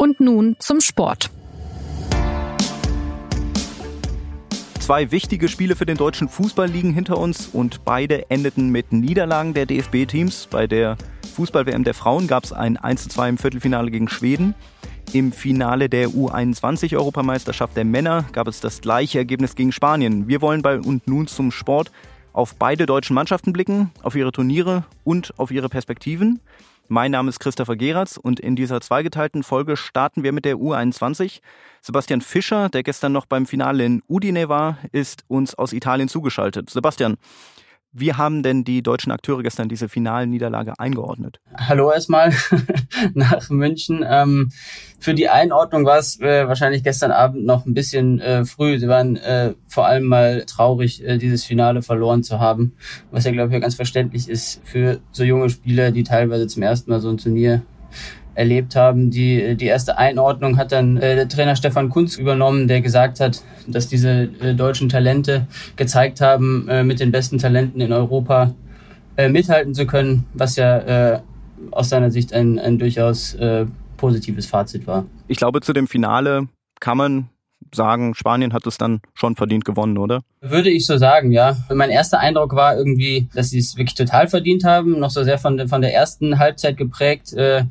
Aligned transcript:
Und 0.00 0.20
nun 0.20 0.54
zum 0.60 0.80
Sport. 0.80 1.28
Zwei 4.78 5.10
wichtige 5.10 5.48
Spiele 5.48 5.74
für 5.74 5.86
den 5.86 5.96
deutschen 5.96 6.28
Fußball 6.28 6.68
liegen 6.68 6.94
hinter 6.94 7.18
uns 7.18 7.48
und 7.48 7.84
beide 7.84 8.30
endeten 8.30 8.70
mit 8.70 8.92
Niederlagen 8.92 9.54
der 9.54 9.66
DFB-Teams. 9.66 10.46
Bei 10.52 10.68
der 10.68 10.96
Fußball-WM 11.34 11.82
der 11.82 11.94
Frauen 11.94 12.28
gab 12.28 12.44
es 12.44 12.52
ein 12.52 12.78
1:2 12.78 13.28
im 13.28 13.38
Viertelfinale 13.38 13.90
gegen 13.90 14.08
Schweden. 14.08 14.54
Im 15.12 15.32
Finale 15.32 15.88
der 15.88 16.10
U21-Europameisterschaft 16.10 17.76
der 17.76 17.84
Männer 17.84 18.24
gab 18.30 18.46
es 18.46 18.60
das 18.60 18.80
gleiche 18.80 19.18
Ergebnis 19.18 19.56
gegen 19.56 19.72
Spanien. 19.72 20.28
Wir 20.28 20.40
wollen 20.40 20.62
bei 20.62 20.78
und 20.78 21.08
nun 21.08 21.26
zum 21.26 21.50
Sport 21.50 21.90
auf 22.32 22.54
beide 22.54 22.86
deutschen 22.86 23.14
Mannschaften 23.14 23.52
blicken, 23.52 23.90
auf 24.04 24.14
ihre 24.14 24.30
Turniere 24.30 24.84
und 25.02 25.36
auf 25.38 25.50
ihre 25.50 25.68
Perspektiven. 25.68 26.38
Mein 26.90 27.10
Name 27.10 27.28
ist 27.28 27.38
Christopher 27.38 27.76
Geratz 27.76 28.16
und 28.16 28.40
in 28.40 28.56
dieser 28.56 28.80
zweigeteilten 28.80 29.42
Folge 29.42 29.76
starten 29.76 30.22
wir 30.22 30.32
mit 30.32 30.46
der 30.46 30.56
U21. 30.56 31.40
Sebastian 31.82 32.22
Fischer, 32.22 32.70
der 32.70 32.82
gestern 32.82 33.12
noch 33.12 33.26
beim 33.26 33.44
Finale 33.44 33.84
in 33.84 34.02
Udine 34.08 34.48
war, 34.48 34.78
ist 34.90 35.22
uns 35.28 35.54
aus 35.54 35.74
Italien 35.74 36.08
zugeschaltet. 36.08 36.70
Sebastian, 36.70 37.18
wie 37.92 38.12
haben 38.12 38.42
denn 38.42 38.64
die 38.64 38.82
deutschen 38.82 39.12
Akteure 39.12 39.42
gestern 39.42 39.68
diese 39.68 39.88
finalen 39.88 40.30
Niederlage 40.30 40.74
eingeordnet? 40.78 41.40
Hallo 41.56 41.90
erstmal 41.90 42.32
nach 43.14 43.48
München. 43.50 44.04
Ähm, 44.06 44.50
für 44.98 45.14
die 45.14 45.28
Einordnung 45.28 45.84
war 45.84 45.98
es 45.98 46.20
äh, 46.20 46.46
wahrscheinlich 46.46 46.82
gestern 46.84 47.10
Abend 47.10 47.46
noch 47.46 47.66
ein 47.66 47.74
bisschen 47.74 48.20
äh, 48.20 48.44
früh. 48.44 48.78
Sie 48.78 48.88
waren 48.88 49.16
äh, 49.16 49.54
vor 49.68 49.86
allem 49.86 50.04
mal 50.04 50.44
traurig, 50.44 51.04
äh, 51.04 51.18
dieses 51.18 51.44
Finale 51.44 51.82
verloren 51.82 52.22
zu 52.22 52.40
haben, 52.40 52.74
was 53.10 53.24
ja, 53.24 53.32
glaube 53.32 53.54
ich, 53.54 53.60
ganz 53.60 53.74
verständlich 53.74 54.28
ist 54.28 54.60
für 54.64 55.00
so 55.12 55.24
junge 55.24 55.48
Spieler, 55.48 55.90
die 55.90 56.04
teilweise 56.04 56.46
zum 56.46 56.62
ersten 56.62 56.90
Mal 56.90 57.00
so 57.00 57.08
ein 57.08 57.18
Turnier 57.18 57.62
erlebt 58.38 58.76
haben. 58.76 59.10
Die, 59.10 59.56
die 59.56 59.66
erste 59.66 59.98
Einordnung 59.98 60.56
hat 60.56 60.70
dann 60.70 60.96
äh, 60.96 61.16
der 61.16 61.28
Trainer 61.28 61.56
Stefan 61.56 61.88
Kunz 61.88 62.16
übernommen, 62.16 62.68
der 62.68 62.80
gesagt 62.80 63.18
hat, 63.18 63.42
dass 63.66 63.88
diese 63.88 64.28
äh, 64.40 64.54
deutschen 64.54 64.88
Talente 64.88 65.46
gezeigt 65.76 66.20
haben, 66.20 66.68
äh, 66.68 66.84
mit 66.84 67.00
den 67.00 67.10
besten 67.10 67.38
Talenten 67.38 67.80
in 67.80 67.92
Europa 67.92 68.54
äh, 69.16 69.28
mithalten 69.28 69.74
zu 69.74 69.86
können, 69.86 70.24
was 70.34 70.54
ja 70.54 70.78
äh, 70.78 71.20
aus 71.72 71.88
seiner 71.88 72.12
Sicht 72.12 72.32
ein, 72.32 72.60
ein 72.60 72.78
durchaus 72.78 73.34
äh, 73.34 73.66
positives 73.96 74.46
Fazit 74.46 74.86
war. 74.86 75.04
Ich 75.26 75.38
glaube, 75.38 75.60
zu 75.60 75.72
dem 75.72 75.88
Finale 75.88 76.46
kann 76.78 76.96
man 76.96 77.28
sagen, 77.74 78.14
Spanien 78.14 78.52
hat 78.52 78.66
es 78.66 78.78
dann 78.78 79.00
schon 79.14 79.34
verdient 79.34 79.64
gewonnen, 79.64 79.98
oder? 79.98 80.22
Würde 80.40 80.70
ich 80.70 80.86
so 80.86 80.96
sagen, 80.96 81.32
ja. 81.32 81.56
Mein 81.74 81.90
erster 81.90 82.20
Eindruck 82.20 82.54
war 82.54 82.76
irgendwie, 82.76 83.28
dass 83.34 83.50
sie 83.50 83.58
es 83.58 83.76
wirklich 83.76 83.96
total 83.96 84.28
verdient 84.28 84.64
haben, 84.64 85.00
noch 85.00 85.10
so 85.10 85.24
sehr 85.24 85.38
von, 85.38 85.68
von 85.68 85.82
der 85.82 85.92
ersten 85.92 86.38
Halbzeit 86.38 86.76
geprägt. 86.76 87.32
Äh, 87.32 87.64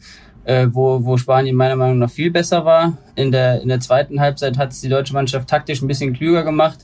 äh, 0.48 0.68
wo, 0.72 1.04
wo 1.04 1.18
Spanien 1.18 1.56
meiner 1.56 1.76
Meinung 1.76 2.00
nach 2.00 2.10
viel 2.10 2.32
besser 2.32 2.64
war. 2.64 2.98
In 3.16 3.32
der, 3.32 3.62
in 3.62 3.68
der 3.68 3.82
zweiten 3.82 4.22
Halbzeit 4.22 4.58
hat 4.58 4.72
es 4.72 4.80
die 4.80 4.88
deutsche 4.88 5.14
Mannschaft 5.14 5.50
taktisch 5.50 5.82
ein 5.82 5.88
bisschen 5.88 6.14
klüger 6.14 6.44
gemacht, 6.44 6.80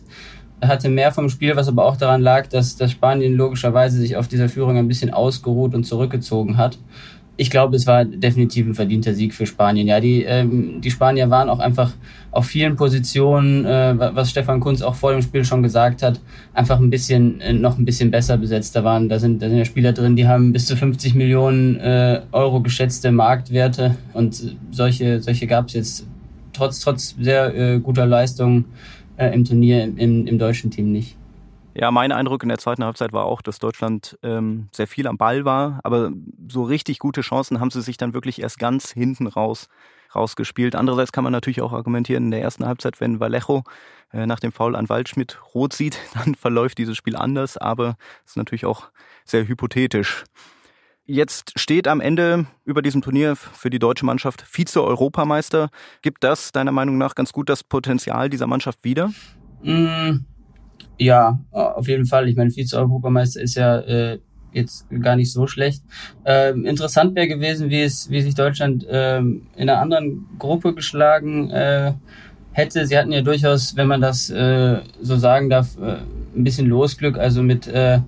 hatte 0.62 0.90
mehr 0.90 1.14
vom 1.14 1.30
Spiel, 1.30 1.56
was 1.56 1.70
aber 1.70 1.86
auch 1.86 1.96
daran 1.96 2.22
lag, 2.22 2.48
dass, 2.48 2.76
dass 2.76 2.92
Spanien 2.92 3.36
logischerweise 3.36 3.98
sich 3.98 4.18
auf 4.18 4.28
dieser 4.28 4.50
Führung 4.50 4.78
ein 4.78 4.90
bisschen 4.90 5.14
ausgeruht 5.14 5.74
und 5.76 5.86
zurückgezogen 5.86 6.58
hat 6.58 6.78
ich 7.36 7.50
glaube, 7.50 7.76
es 7.76 7.88
war 7.88 8.06
definitiv 8.06 8.68
ein 8.68 8.76
verdienter 8.76 9.14
Sieg 9.14 9.34
für 9.34 9.48
Spanien. 9.48 9.88
Ja, 9.88 10.00
die, 10.00 10.24
ähm, 10.24 10.82
die 10.82 10.92
Spanier 10.92 11.32
waren 11.32 11.50
auch 11.50 11.60
einfach 11.60 11.92
auf 12.30 12.46
vielen 12.46 12.76
Positionen, 12.76 13.66
äh, 13.66 13.96
was 13.98 14.30
Stefan 14.30 14.60
Kunz 14.60 14.84
auch 14.84 14.94
vor 14.94 15.14
dem 15.14 15.22
Spiel 15.24 15.44
schon 15.44 15.64
gesagt 15.64 16.04
hat, 16.04 16.20
einfach 16.54 16.80
ein 16.80 16.92
bisschen, 16.92 17.42
äh, 17.42 17.54
noch 17.54 17.80
ein 17.80 17.86
bisschen 17.86 18.12
besser 18.12 18.38
besetzt. 18.38 18.76
Da 18.76 18.84
waren, 18.84 19.10
da 19.10 19.18
sind, 19.18 19.42
da 19.42 19.50
sind 19.50 19.58
ja 19.58 19.66
Spieler 19.66 19.94
drin, 19.94 20.16
die 20.16 20.28
haben 20.28 20.54
bis 20.54 20.68
zu 20.68 20.76
50 20.76 21.16
Millionen 21.16 21.80
äh, 21.80 22.22
Euro 22.32 22.62
geschätzte 22.62 23.12
Marktwerte 23.12 23.96
und 24.14 24.56
solche, 24.72 25.20
solche 25.20 25.48
gab 25.48 25.70
es 25.70 25.74
jetzt 25.74 26.08
trotz, 26.54 26.82
trotz 26.82 27.16
sehr 27.20 27.56
äh, 27.56 27.80
guter 27.80 28.06
Leistung 28.06 28.66
äh, 29.18 29.34
im 29.34 29.44
Turnier 29.44 29.86
im, 29.86 30.28
im 30.28 30.38
deutschen 30.38 30.70
Team 30.70 30.92
nicht. 30.92 31.18
Ja, 31.76 31.90
mein 31.90 32.12
Eindruck 32.12 32.44
in 32.44 32.50
der 32.50 32.60
zweiten 32.60 32.84
Halbzeit 32.84 33.14
war 33.14 33.26
auch, 33.26 33.42
dass 33.42 33.58
Deutschland 33.58 34.18
ähm, 34.22 34.70
sehr 34.72 34.88
viel 34.88 35.08
am 35.08 35.18
Ball 35.18 35.44
war, 35.44 35.80
aber 35.84 36.12
so 36.48 36.64
richtig 36.64 37.00
gute 37.00 37.22
Chancen 37.22 37.60
haben 37.60 37.72
sie 37.72 37.82
sich 37.82 37.98
dann 37.98 38.14
wirklich 38.14 38.42
erst 38.42 38.60
ganz 38.60 38.92
hinten 38.92 39.26
raus 39.26 39.70
rausgespielt. 40.14 40.76
Andererseits 40.76 41.12
kann 41.12 41.24
man 41.24 41.34
natürlich 41.34 41.62
auch 41.62 41.74
argumentieren, 41.74 42.26
in 42.26 42.32
der 42.32 42.42
ersten 42.42 42.66
Halbzeit, 42.66 43.02
wenn 43.02 43.20
Vallejo 43.20 43.64
äh, 44.12 44.28
nach 44.28 44.40
dem 44.40 44.52
Foul 44.52 44.76
an 44.76 44.90
Waldschmidt 44.90 45.40
rot 45.56 45.74
sieht, 45.74 45.98
dann 46.14 46.36
verläuft 46.36 46.78
dieses 46.78 46.96
Spiel 46.96 47.16
anders, 47.16 47.58
aber 47.58 47.98
ist 48.26 48.38
natürlich 48.38 48.66
auch 48.66 48.90
sehr 49.26 49.48
hypothetisch. 49.48 50.26
Jetzt 51.06 51.60
steht 51.60 51.88
am 51.90 52.00
Ende 52.00 52.46
über 52.64 52.82
diesem 52.82 53.02
Turnier 53.02 53.36
für 53.36 53.70
die 53.70 53.80
deutsche 53.80 54.06
Mannschaft 54.06 54.42
Vize-Europameister. 54.42 55.70
Gibt 56.02 56.24
das 56.24 56.54
deiner 56.54 56.72
Meinung 56.72 56.98
nach 56.98 57.16
ganz 57.16 57.34
gut 57.34 57.50
das 57.50 57.64
Potenzial 57.64 58.30
dieser 58.30 58.48
Mannschaft 58.48 58.84
wieder? 58.84 59.12
Mm, 59.64 60.26
ja, 60.98 61.40
auf 61.52 61.88
jeden 61.88 62.06
Fall. 62.06 62.28
Ich 62.30 62.36
meine, 62.36 62.52
Vize-Europameister 62.52 63.42
ist 63.42 63.56
ja 63.56 63.80
äh, 63.80 64.20
jetzt 64.54 64.86
gar 65.02 65.16
nicht 65.16 65.32
so 65.32 65.48
schlecht. 65.48 65.84
Ähm, 66.26 66.66
interessant 66.66 67.16
wäre 67.16 67.28
gewesen, 67.28 67.70
wie 67.70 67.82
es, 67.82 68.10
wie 68.10 68.22
sich 68.22 68.36
Deutschland 68.36 68.86
ähm, 68.90 69.48
in 69.56 69.70
einer 69.70 69.82
anderen 69.82 70.26
Gruppe 70.40 70.74
geschlagen 70.74 71.50
äh, 71.50 71.94
hätte. 72.52 72.86
Sie 72.86 72.98
hatten 72.98 73.12
ja 73.12 73.22
durchaus, 73.22 73.76
wenn 73.76 73.88
man 73.88 74.02
das 74.02 74.30
äh, 74.30 74.80
so 75.02 75.18
sagen 75.18 75.50
darf, 75.50 75.78
äh, 75.82 75.98
ein 76.36 76.44
bisschen 76.44 76.68
Losglück. 76.68 77.18
Also 77.18 77.44
mit 77.44 77.68
äh, 77.68 78.00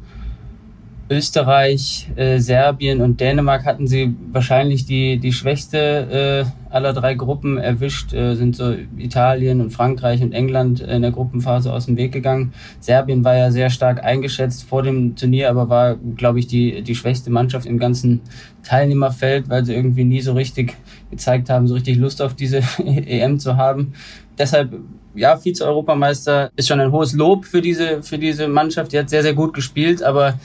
Österreich, 1.09 2.09
äh, 2.16 2.40
Serbien 2.40 3.01
und 3.01 3.19
Dänemark 3.19 3.66
hatten 3.66 3.88
sie 3.88 4.16
wahrscheinlich 4.31 4.85
die, 4.85 5.18
die 5.18 5.34
schwächste 5.34 6.45
äh, 6.45 6.65
aller 6.70 6.94
drei 6.94 7.14
Gruppen 7.14 7.58
erwischt, 7.58 8.14
äh, 8.14 8.36
sind 8.36 8.56
so 8.56 8.74
Italien 8.98 9.62
und 9.62 9.72
Frankreich 9.72 10.22
und 10.22 10.34
England 10.34 10.81
in 10.81 11.02
der 11.02 11.12
Gruppenphase 11.12 11.72
aus 11.72 11.86
dem 11.86 11.98
Weg 11.98 12.12
gegangen. 12.12 12.53
Serbien 12.80 13.24
war 13.24 13.36
ja 13.36 13.52
sehr 13.52 13.70
stark 13.70 14.03
eingeschätzt 14.03 14.64
vor 14.64 14.84
dem 14.84 15.16
Turnier, 15.16 15.50
aber 15.50 15.70
war, 15.70 15.96
glaube 16.16 16.40
ich, 16.40 16.48
die, 16.48 16.81
die 16.81 16.96
schwächste 16.96 17.30
Mannschaft 17.31 17.66
im 17.66 17.80
ganzen 17.80 18.22
Teilnehmerfeld, 18.64 19.50
weil 19.50 19.64
sie 19.66 19.74
irgendwie 19.74 20.04
nie 20.04 20.22
so 20.22 20.34
richtig 20.34 20.75
gezeigt 21.12 21.50
haben, 21.50 21.68
so 21.68 21.75
richtig 21.75 21.98
Lust 21.98 22.22
auf 22.22 22.34
diese 22.34 22.62
EM 22.86 23.40
zu 23.40 23.58
haben. 23.58 23.94
Deshalb 24.38 24.74
ja, 25.16 25.38
Vize-Europameister 25.38 26.52
ist 26.56 26.68
schon 26.68 26.80
ein 26.80 26.92
hohes 26.92 27.14
Lob 27.14 27.46
für 27.46 27.62
diese, 27.62 28.04
für 28.04 28.18
diese 28.18 28.48
Mannschaft. 28.48 28.92
Die 28.92 29.00
hat 29.00 29.09
sehr, 29.09 29.24
sehr 29.24 29.34
gut 29.34 29.54
gespielt, 29.54 30.04
aber 30.04 30.38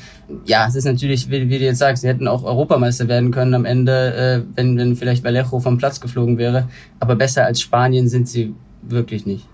ja, 0.44 0.66
es 0.68 0.76
ist 0.76 0.84
natürlich, 0.84 1.28
wie, 1.28 1.48
wie 1.48 1.58
du 1.58 1.64
jetzt 1.64 1.78
sagst, 1.78 2.02
sie 2.02 2.08
hätten 2.08 2.28
auch 2.28 2.44
Europameister 2.44 3.08
werden 3.08 3.32
können 3.32 3.54
am 3.54 3.64
Ende, 3.64 4.44
äh, 4.46 4.56
wenn, 4.56 4.78
wenn 4.78 4.94
vielleicht 4.94 5.24
Vallejo 5.24 5.58
vom 5.58 5.76
Platz 5.76 6.00
geflogen 6.00 6.19
wäre. 6.38 6.68
Aber 6.98 7.16
besser 7.16 7.44
als 7.44 7.60
Spanien 7.60 8.08
sind 8.08 8.28
sie 8.28 8.54
wirklich 8.82 9.26
nicht. 9.26 9.46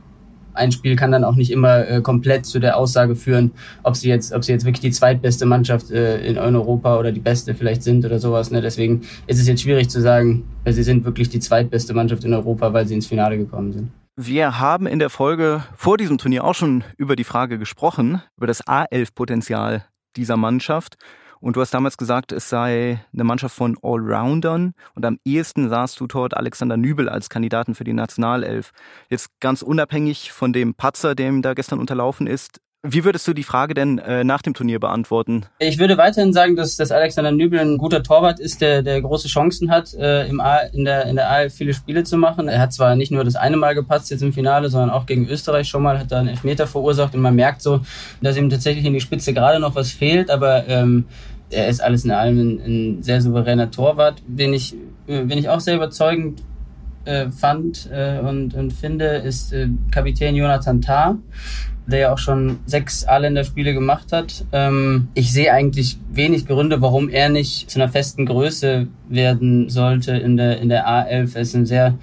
Ein 0.54 0.72
Spiel 0.72 0.96
kann 0.96 1.12
dann 1.12 1.24
auch 1.24 1.36
nicht 1.36 1.50
immer 1.50 1.86
äh, 1.86 2.00
komplett 2.00 2.46
zu 2.46 2.58
der 2.58 2.78
Aussage 2.78 3.14
führen, 3.14 3.52
ob 3.82 3.94
sie 3.94 4.08
jetzt, 4.08 4.32
ob 4.32 4.42
sie 4.42 4.52
jetzt 4.52 4.64
wirklich 4.64 4.80
die 4.80 4.90
zweitbeste 4.90 5.44
Mannschaft 5.44 5.90
äh, 5.90 6.26
in 6.26 6.38
Europa 6.38 6.98
oder 6.98 7.12
die 7.12 7.20
beste 7.20 7.54
vielleicht 7.54 7.82
sind 7.82 8.06
oder 8.06 8.18
sowas. 8.18 8.50
Ne? 8.50 8.62
Deswegen 8.62 9.02
ist 9.26 9.38
es 9.38 9.46
jetzt 9.46 9.62
schwierig 9.62 9.90
zu 9.90 10.00
sagen, 10.00 10.44
äh, 10.64 10.72
sie 10.72 10.82
sind 10.82 11.04
wirklich 11.04 11.28
die 11.28 11.40
zweitbeste 11.40 11.92
Mannschaft 11.92 12.24
in 12.24 12.32
Europa, 12.32 12.72
weil 12.72 12.86
sie 12.86 12.94
ins 12.94 13.06
Finale 13.06 13.36
gekommen 13.36 13.72
sind. 13.72 13.90
Wir 14.18 14.58
haben 14.58 14.86
in 14.86 14.98
der 14.98 15.10
Folge 15.10 15.62
vor 15.74 15.98
diesem 15.98 16.16
Turnier 16.16 16.42
auch 16.42 16.54
schon 16.54 16.84
über 16.96 17.16
die 17.16 17.24
Frage 17.24 17.58
gesprochen, 17.58 18.22
über 18.38 18.46
das 18.46 18.64
A11-Potenzial 18.64 19.84
dieser 20.16 20.38
Mannschaft. 20.38 20.96
Und 21.40 21.56
du 21.56 21.60
hast 21.60 21.72
damals 21.72 21.96
gesagt, 21.96 22.32
es 22.32 22.48
sei 22.48 23.04
eine 23.12 23.24
Mannschaft 23.24 23.54
von 23.54 23.76
Allroundern. 23.82 24.74
Und 24.94 25.04
am 25.04 25.18
ehesten 25.24 25.68
sahst 25.68 26.00
du 26.00 26.06
dort 26.06 26.36
Alexander 26.36 26.76
Nübel 26.76 27.08
als 27.08 27.28
Kandidaten 27.28 27.74
für 27.74 27.84
die 27.84 27.92
Nationalelf. 27.92 28.72
Jetzt 29.08 29.38
ganz 29.40 29.62
unabhängig 29.62 30.32
von 30.32 30.52
dem 30.52 30.74
Patzer, 30.74 31.14
dem 31.14 31.42
da 31.42 31.54
gestern 31.54 31.78
unterlaufen 31.78 32.26
ist, 32.26 32.60
wie 32.92 33.04
würdest 33.04 33.26
du 33.28 33.34
die 33.34 33.42
Frage 33.42 33.74
denn 33.74 33.98
äh, 33.98 34.24
nach 34.24 34.42
dem 34.42 34.54
Turnier 34.54 34.80
beantworten? 34.80 35.46
Ich 35.58 35.78
würde 35.78 35.96
weiterhin 35.96 36.32
sagen, 36.32 36.56
dass, 36.56 36.76
dass 36.76 36.90
Alexander 36.90 37.32
Nübel 37.32 37.58
ein 37.58 37.78
guter 37.78 38.02
Torwart 38.02 38.40
ist, 38.40 38.60
der, 38.60 38.82
der 38.82 39.00
große 39.00 39.28
Chancen 39.28 39.70
hat, 39.70 39.94
äh, 39.94 40.26
im 40.26 40.40
A, 40.40 40.58
in, 40.58 40.84
der, 40.84 41.06
in 41.06 41.16
der 41.16 41.30
A 41.30 41.48
viele 41.48 41.74
Spiele 41.74 42.04
zu 42.04 42.16
machen. 42.16 42.48
Er 42.48 42.60
hat 42.60 42.72
zwar 42.72 42.96
nicht 42.96 43.12
nur 43.12 43.24
das 43.24 43.36
eine 43.36 43.56
Mal 43.56 43.74
gepatzt 43.74 44.10
jetzt 44.10 44.22
im 44.22 44.32
Finale, 44.32 44.68
sondern 44.68 44.90
auch 44.90 45.06
gegen 45.06 45.28
Österreich 45.28 45.68
schon 45.68 45.82
mal, 45.82 45.98
hat 45.98 46.12
da 46.12 46.20
einen 46.20 46.28
Elfmeter 46.28 46.66
verursacht 46.66 47.14
und 47.14 47.20
man 47.20 47.34
merkt 47.34 47.62
so, 47.62 47.80
dass 48.20 48.36
ihm 48.36 48.50
tatsächlich 48.50 48.84
in 48.84 48.94
die 48.94 49.00
Spitze 49.00 49.32
gerade 49.32 49.60
noch 49.60 49.74
was 49.74 49.90
fehlt, 49.90 50.30
aber 50.30 50.66
ähm, 50.68 51.04
er 51.50 51.68
ist 51.68 51.82
alles 51.82 52.04
in 52.04 52.10
allem 52.10 52.38
ein, 52.38 52.60
ein 52.60 53.02
sehr 53.02 53.20
souveräner 53.20 53.70
Torwart, 53.70 54.22
den 54.26 54.54
ich, 54.54 54.74
äh, 55.06 55.24
den 55.24 55.38
ich 55.38 55.48
auch 55.48 55.60
sehr 55.60 55.76
überzeugend 55.76 56.42
äh, 57.04 57.30
fand 57.30 57.88
äh, 57.92 58.18
und, 58.18 58.54
und 58.54 58.72
finde, 58.72 59.06
ist 59.06 59.52
äh, 59.52 59.68
Kapitän 59.92 60.34
Jonathan 60.34 60.80
Tah 60.80 61.16
der 61.86 61.98
ja 61.98 62.12
auch 62.12 62.18
schon 62.18 62.58
sechs 62.66 63.04
A-Länderspiele 63.04 63.72
gemacht 63.72 64.12
hat. 64.12 64.44
Ähm, 64.52 65.08
ich 65.14 65.32
sehe 65.32 65.52
eigentlich 65.52 65.98
wenig 66.10 66.46
Gründe, 66.46 66.82
warum 66.82 67.08
er 67.08 67.28
nicht 67.28 67.70
zu 67.70 67.80
einer 67.80 67.88
festen 67.88 68.26
Größe 68.26 68.88
werden 69.08 69.68
sollte 69.68 70.16
in 70.16 70.36
der, 70.36 70.60
in 70.60 70.68
der 70.68 70.86
A11. 70.86 71.34
Er 71.34 71.40
ist 71.40 71.54
ein 71.54 71.66
sehr, 71.66 71.94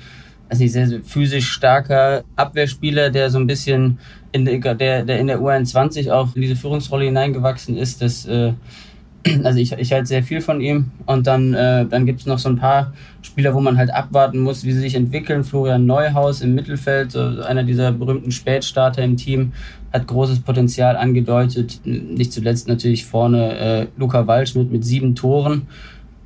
also 0.49 0.65
sehr, 0.65 0.87
sehr 0.87 1.01
physisch 1.03 1.49
starker 1.49 2.23
Abwehrspieler, 2.35 3.09
der 3.09 3.29
so 3.29 3.39
ein 3.39 3.47
bisschen 3.47 3.99
in 4.31 4.45
der, 4.45 4.75
der, 4.75 5.03
der 5.03 5.19
in 5.19 5.27
der 5.27 5.39
U21 5.39 6.11
auch 6.11 6.35
in 6.35 6.41
diese 6.41 6.55
Führungsrolle 6.55 7.05
hineingewachsen 7.05 7.77
ist. 7.77 8.01
Das 8.01 8.25
äh, 8.25 8.53
also 9.43 9.59
ich, 9.59 9.71
ich 9.73 9.91
halte 9.93 10.07
sehr 10.07 10.23
viel 10.23 10.41
von 10.41 10.61
ihm. 10.61 10.91
Und 11.05 11.27
dann, 11.27 11.53
äh, 11.53 11.85
dann 11.85 12.05
gibt 12.05 12.21
es 12.21 12.25
noch 12.25 12.39
so 12.39 12.49
ein 12.49 12.57
paar 12.57 12.93
Spieler, 13.21 13.53
wo 13.53 13.61
man 13.61 13.77
halt 13.77 13.93
abwarten 13.93 14.39
muss, 14.39 14.63
wie 14.63 14.71
sie 14.71 14.81
sich 14.81 14.95
entwickeln. 14.95 15.43
Florian 15.43 15.85
Neuhaus 15.85 16.41
im 16.41 16.55
Mittelfeld, 16.55 17.11
so 17.11 17.19
einer 17.19 17.63
dieser 17.63 17.91
berühmten 17.91 18.31
Spätstarter 18.31 19.03
im 19.03 19.17
Team, 19.17 19.53
hat 19.91 20.07
großes 20.07 20.41
Potenzial 20.41 20.97
angedeutet. 20.97 21.81
Nicht 21.85 22.33
zuletzt 22.33 22.67
natürlich 22.67 23.05
vorne 23.05 23.57
äh, 23.57 23.87
Luca 23.97 24.27
Waldschmidt 24.27 24.71
mit 24.71 24.83
sieben 24.83 25.15
Toren. 25.15 25.67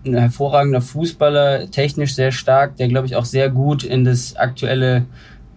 Ein 0.06 0.16
hervorragender 0.16 0.82
Fußballer, 0.82 1.70
technisch 1.70 2.16
sehr 2.16 2.32
stark, 2.32 2.78
der 2.78 2.88
glaube 2.88 3.08
ich 3.08 3.16
auch 3.16 3.26
sehr 3.26 3.50
gut 3.50 3.84
in 3.84 4.06
das 4.06 4.38
aktuelle 4.38 5.06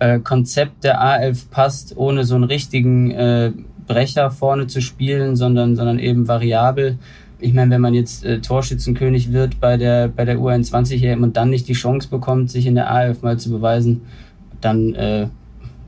äh, 0.00 0.18
Konzept 0.18 0.82
der 0.82 1.00
A11 1.00 1.50
passt, 1.50 1.96
ohne 1.96 2.24
so 2.24 2.34
einen 2.34 2.44
richtigen 2.44 3.12
äh, 3.12 3.52
Brecher 3.86 4.30
vorne 4.30 4.66
zu 4.66 4.80
spielen, 4.80 5.36
sondern, 5.36 5.76
sondern 5.76 5.98
eben 5.98 6.26
variabel. 6.26 6.98
Ich 7.40 7.54
meine, 7.54 7.70
wenn 7.70 7.80
man 7.80 7.94
jetzt 7.94 8.24
äh, 8.24 8.40
Torschützenkönig 8.40 9.32
wird 9.32 9.60
bei 9.60 9.76
der, 9.76 10.08
bei 10.08 10.24
der 10.24 10.38
U21 10.38 10.96
hier 10.96 11.16
und 11.16 11.36
dann 11.36 11.50
nicht 11.50 11.68
die 11.68 11.74
Chance 11.74 12.08
bekommt, 12.08 12.50
sich 12.50 12.66
in 12.66 12.74
der 12.74 12.90
A11 12.92 13.18
mal 13.22 13.38
zu 13.38 13.50
beweisen, 13.50 14.02
dann 14.60 14.94
äh, 14.94 15.28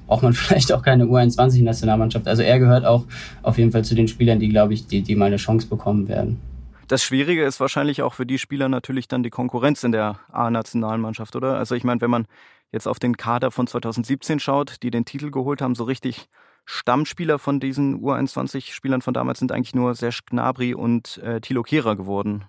braucht 0.06 0.22
man 0.22 0.32
vielleicht 0.34 0.72
auch 0.72 0.82
keine 0.82 1.04
U21-Nationalmannschaft. 1.04 2.26
Also 2.26 2.42
er 2.42 2.58
gehört 2.58 2.84
auch 2.84 3.04
auf 3.42 3.58
jeden 3.58 3.72
Fall 3.72 3.84
zu 3.84 3.94
den 3.94 4.08
Spielern, 4.08 4.38
die, 4.38 4.48
glaube 4.48 4.74
ich, 4.74 4.86
die, 4.86 5.02
die 5.02 5.14
mal 5.14 5.26
eine 5.26 5.36
Chance 5.36 5.66
bekommen 5.66 6.08
werden. 6.08 6.40
Das 6.88 7.02
Schwierige 7.02 7.44
ist 7.44 7.60
wahrscheinlich 7.60 8.02
auch 8.02 8.12
für 8.12 8.26
die 8.26 8.38
Spieler 8.38 8.68
natürlich 8.68 9.08
dann 9.08 9.22
die 9.22 9.30
Konkurrenz 9.30 9.82
in 9.84 9.92
der 9.92 10.18
A-Nationalmannschaft, 10.30 11.36
oder? 11.36 11.56
Also 11.56 11.74
ich 11.74 11.84
meine, 11.84 12.00
wenn 12.00 12.10
man 12.10 12.26
jetzt 12.72 12.86
auf 12.86 12.98
den 12.98 13.16
Kader 13.16 13.50
von 13.50 13.66
2017 13.66 14.40
schaut, 14.40 14.82
die 14.82 14.90
den 14.90 15.04
Titel 15.04 15.30
geholt 15.30 15.62
haben, 15.62 15.74
so 15.74 15.84
richtig 15.84 16.28
Stammspieler 16.64 17.38
von 17.38 17.60
diesen 17.60 18.02
U21-Spielern 18.02 19.02
von 19.02 19.14
damals 19.14 19.38
sind 19.38 19.52
eigentlich 19.52 19.74
nur 19.74 19.94
Serge 19.94 20.20
Gnabry 20.26 20.74
und 20.74 21.18
äh, 21.18 21.40
Thilo 21.40 21.62
Kehrer 21.62 21.96
geworden. 21.96 22.44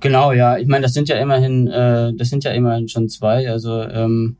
Genau, 0.00 0.32
ja. 0.32 0.58
Ich 0.58 0.68
meine, 0.68 0.82
das 0.82 0.92
sind 0.92 1.08
ja 1.08 1.16
immerhin, 1.16 1.68
äh, 1.68 2.12
das 2.14 2.28
sind 2.28 2.44
ja 2.44 2.52
immerhin 2.52 2.88
schon 2.88 3.08
zwei. 3.08 3.50
Also 3.50 3.82
ähm, 3.82 4.36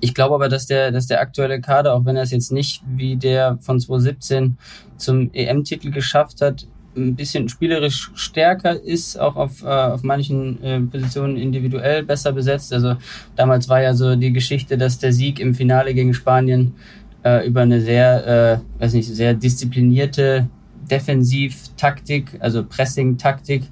ich 0.00 0.14
glaube 0.14 0.34
aber, 0.34 0.48
dass 0.48 0.66
der, 0.66 0.90
dass 0.90 1.06
der 1.06 1.20
aktuelle 1.20 1.60
Kader, 1.60 1.94
auch 1.94 2.04
wenn 2.04 2.16
er 2.16 2.22
es 2.22 2.30
jetzt 2.30 2.50
nicht 2.50 2.82
wie 2.86 3.16
der 3.16 3.58
von 3.60 3.78
2017 3.78 4.56
zum 4.96 5.30
EM-Titel 5.32 5.90
geschafft 5.90 6.40
hat, 6.40 6.66
ein 6.96 7.14
bisschen 7.14 7.48
spielerisch 7.48 8.10
stärker 8.14 8.82
ist, 8.82 9.18
auch 9.18 9.36
auf, 9.36 9.62
äh, 9.62 9.66
auf 9.66 10.02
manchen 10.02 10.62
äh, 10.62 10.80
Positionen 10.80 11.36
individuell 11.36 12.02
besser 12.02 12.32
besetzt. 12.32 12.72
Also 12.72 12.96
damals 13.36 13.68
war 13.68 13.80
ja 13.80 13.94
so 13.94 14.16
die 14.16 14.32
Geschichte, 14.32 14.76
dass 14.76 14.98
der 14.98 15.12
Sieg 15.12 15.38
im 15.38 15.54
Finale 15.54 15.94
gegen 15.94 16.14
Spanien 16.14 16.74
äh, 17.24 17.46
über 17.46 17.62
eine 17.62 17.80
sehr, 17.80 18.60
äh, 18.78 18.82
weiß 18.82 18.94
nicht, 18.94 19.08
sehr 19.08 19.34
disziplinierte 19.34 20.48
Defensivtaktik, 20.90 22.38
also 22.40 22.64
Pressing-Taktik 22.64 23.64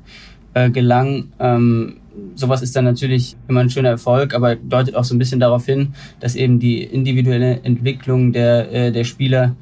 äh, 0.55 0.70
gelang. 0.70 1.29
Ähm, 1.38 1.97
sowas 2.35 2.62
ist 2.62 2.75
dann 2.76 2.85
natürlich 2.85 3.37
immer 3.49 3.61
ein 3.61 3.70
schöner 3.70 3.91
Erfolg, 3.91 4.35
aber 4.35 4.56
deutet 4.56 4.94
auch 4.94 5.05
so 5.05 5.14
ein 5.14 5.19
bisschen 5.19 5.41
darauf 5.41 5.67
hin, 5.67 5.94
dass 6.20 6.37
eben 6.37 6.58
die 6.58 6.82
individuelle 6.82 7.61
Entwicklung 7.62 8.32
der, 8.32 8.73
äh, 8.73 8.93
der 8.93 9.05
Spieler 9.05 9.56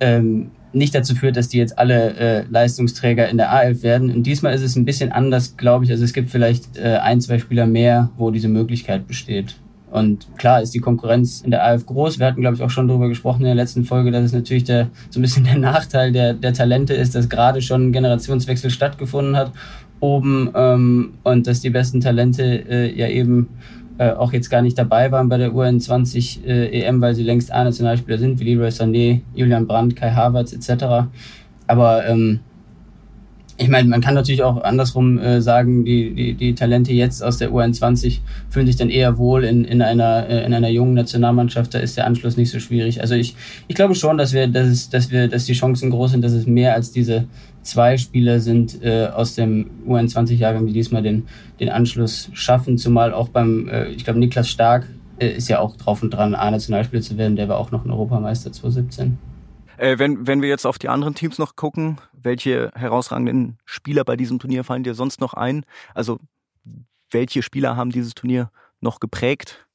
ähm, 0.00 0.50
nicht 0.72 0.94
dazu 0.94 1.14
führt, 1.14 1.36
dass 1.36 1.48
die 1.48 1.58
jetzt 1.58 1.78
alle 1.78 2.14
äh, 2.16 2.44
Leistungsträger 2.50 3.28
in 3.28 3.38
der 3.38 3.50
A11 3.50 3.82
werden. 3.82 4.14
Und 4.14 4.24
diesmal 4.24 4.54
ist 4.54 4.62
es 4.62 4.76
ein 4.76 4.84
bisschen 4.84 5.10
anders, 5.10 5.56
glaube 5.56 5.84
ich. 5.84 5.90
Also 5.90 6.04
es 6.04 6.12
gibt 6.12 6.30
vielleicht 6.30 6.76
äh, 6.76 6.98
ein, 6.98 7.20
zwei 7.20 7.38
Spieler 7.38 7.66
mehr, 7.66 8.10
wo 8.16 8.30
diese 8.30 8.48
Möglichkeit 8.48 9.06
besteht. 9.06 9.56
Und 9.90 10.26
klar 10.36 10.62
ist 10.62 10.74
die 10.74 10.80
Konkurrenz 10.80 11.42
in 11.42 11.50
der 11.50 11.64
AF 11.64 11.86
groß. 11.86 12.18
Wir 12.18 12.26
hatten, 12.26 12.40
glaube 12.40 12.56
ich, 12.56 12.62
auch 12.62 12.70
schon 12.70 12.88
darüber 12.88 13.08
gesprochen 13.08 13.40
in 13.40 13.46
der 13.46 13.54
letzten 13.54 13.84
Folge, 13.84 14.10
dass 14.10 14.24
es 14.24 14.32
natürlich 14.32 14.64
der, 14.64 14.88
so 15.10 15.20
ein 15.20 15.22
bisschen 15.22 15.44
der 15.44 15.58
Nachteil 15.58 16.12
der, 16.12 16.34
der 16.34 16.52
Talente 16.52 16.94
ist, 16.94 17.14
dass 17.14 17.28
gerade 17.28 17.62
schon 17.62 17.88
ein 17.88 17.92
Generationswechsel 17.92 18.70
stattgefunden 18.70 19.36
hat 19.36 19.52
oben 20.00 20.50
ähm, 20.54 21.14
und 21.22 21.46
dass 21.46 21.60
die 21.60 21.70
besten 21.70 22.00
Talente 22.00 22.42
äh, 22.42 22.94
ja 22.94 23.08
eben 23.08 23.48
äh, 23.98 24.10
auch 24.10 24.32
jetzt 24.32 24.50
gar 24.50 24.62
nicht 24.62 24.76
dabei 24.76 25.10
waren 25.10 25.28
bei 25.28 25.38
der 25.38 25.52
UN20 25.52 26.44
äh, 26.44 26.82
EM, 26.82 27.00
weil 27.00 27.14
sie 27.14 27.22
längst 27.22 27.52
A-Nationalspieler 27.52 28.18
sind, 28.18 28.38
wie 28.40 28.44
Leroy 28.54 28.68
Sané, 28.68 29.20
Julian 29.34 29.66
Brandt, 29.66 29.96
Kai 29.96 30.10
Havertz 30.10 30.52
etc. 30.52 31.08
Aber 31.66 32.06
ähm, 32.06 32.40
ich 33.58 33.68
meine, 33.68 33.88
man 33.88 34.00
kann 34.00 34.14
natürlich 34.14 34.42
auch 34.42 34.62
andersrum 34.62 35.18
äh, 35.18 35.40
sagen, 35.40 35.84
die, 35.84 36.14
die, 36.14 36.34
die 36.34 36.54
Talente 36.54 36.92
jetzt 36.92 37.22
aus 37.22 37.38
der 37.38 37.50
U21 37.50 38.20
fühlen 38.50 38.66
sich 38.66 38.76
dann 38.76 38.90
eher 38.90 39.16
wohl 39.16 39.44
in, 39.44 39.64
in, 39.64 39.80
einer, 39.80 40.28
äh, 40.28 40.44
in 40.44 40.52
einer 40.52 40.68
jungen 40.68 40.94
Nationalmannschaft, 40.94 41.72
da 41.74 41.78
ist 41.78 41.96
der 41.96 42.06
Anschluss 42.06 42.36
nicht 42.36 42.50
so 42.50 42.60
schwierig. 42.60 43.00
Also 43.00 43.14
ich, 43.14 43.34
ich 43.66 43.74
glaube 43.74 43.94
schon, 43.94 44.18
dass 44.18 44.34
wir, 44.34 44.46
dass, 44.46 44.66
es, 44.66 44.90
dass 44.90 45.10
wir, 45.10 45.28
dass 45.28 45.46
die 45.46 45.54
Chancen 45.54 45.90
groß 45.90 46.12
sind, 46.12 46.22
dass 46.22 46.32
es 46.32 46.46
mehr 46.46 46.74
als 46.74 46.92
diese 46.92 47.26
zwei 47.62 47.96
Spieler 47.96 48.40
sind 48.40 48.82
äh, 48.82 49.06
aus 49.06 49.34
dem 49.34 49.70
U21-Jahrgang, 49.88 50.66
die 50.66 50.72
diesmal 50.72 51.02
den, 51.02 51.26
den 51.58 51.70
Anschluss 51.70 52.30
schaffen, 52.34 52.76
zumal 52.76 53.14
auch 53.14 53.28
beim, 53.28 53.68
äh, 53.68 53.88
ich 53.88 54.04
glaube, 54.04 54.18
Niklas 54.18 54.48
Stark 54.48 54.86
äh, 55.18 55.28
ist 55.28 55.48
ja 55.48 55.60
auch 55.60 55.76
drauf 55.76 56.02
und 56.02 56.10
dran, 56.10 56.34
A-Nationalspieler 56.34 57.02
zu 57.02 57.16
werden, 57.16 57.36
der 57.36 57.48
war 57.48 57.56
auch 57.56 57.70
noch 57.70 57.84
ein 57.84 57.90
Europameister 57.90 58.52
2017. 58.52 59.16
Äh, 59.78 59.98
wenn, 59.98 60.26
wenn 60.26 60.42
wir 60.42 60.48
jetzt 60.48 60.66
auf 60.66 60.78
die 60.78 60.88
anderen 60.88 61.14
Teams 61.14 61.38
noch 61.38 61.56
gucken, 61.56 61.98
welche 62.26 62.70
herausragenden 62.74 63.56
Spieler 63.64 64.04
bei 64.04 64.16
diesem 64.16 64.38
Turnier 64.38 64.64
fallen 64.64 64.82
dir 64.82 64.94
sonst 64.94 65.20
noch 65.20 65.32
ein? 65.32 65.64
Also 65.94 66.18
welche 67.10 67.40
Spieler 67.40 67.76
haben 67.76 67.90
dieses 67.90 68.14
Turnier 68.14 68.50
noch 68.80 69.00
geprägt? 69.00 69.66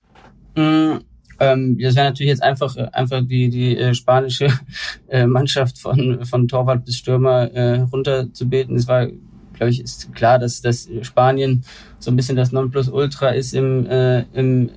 Mm, 0.56 0.98
ähm, 1.40 1.78
das 1.80 1.96
wäre 1.96 2.06
natürlich 2.08 2.30
jetzt 2.30 2.44
einfach, 2.44 2.76
einfach 2.76 3.22
die, 3.26 3.50
die 3.50 3.78
äh, 3.78 3.96
spanische 3.96 4.50
äh, 5.08 5.26
Mannschaft 5.26 5.80
von, 5.80 6.24
von 6.26 6.48
Torwart 6.48 6.86
bis 6.86 6.98
Stürmer 6.98 7.52
äh, 7.54 7.80
runterzubeten. 7.80 8.76
Es 8.76 8.88
war, 8.88 9.08
glaube 9.54 9.72
ich, 9.72 9.82
ist 9.82 10.14
klar, 10.14 10.38
dass, 10.38 10.62
dass 10.62 10.88
Spanien 11.02 11.64
so 11.98 12.12
ein 12.12 12.16
bisschen 12.16 12.36
das 12.36 12.52
Nonplusultra 12.52 13.30
ist 13.30 13.54
im, 13.54 13.88
äh, 13.88 14.22
im, 14.34 14.70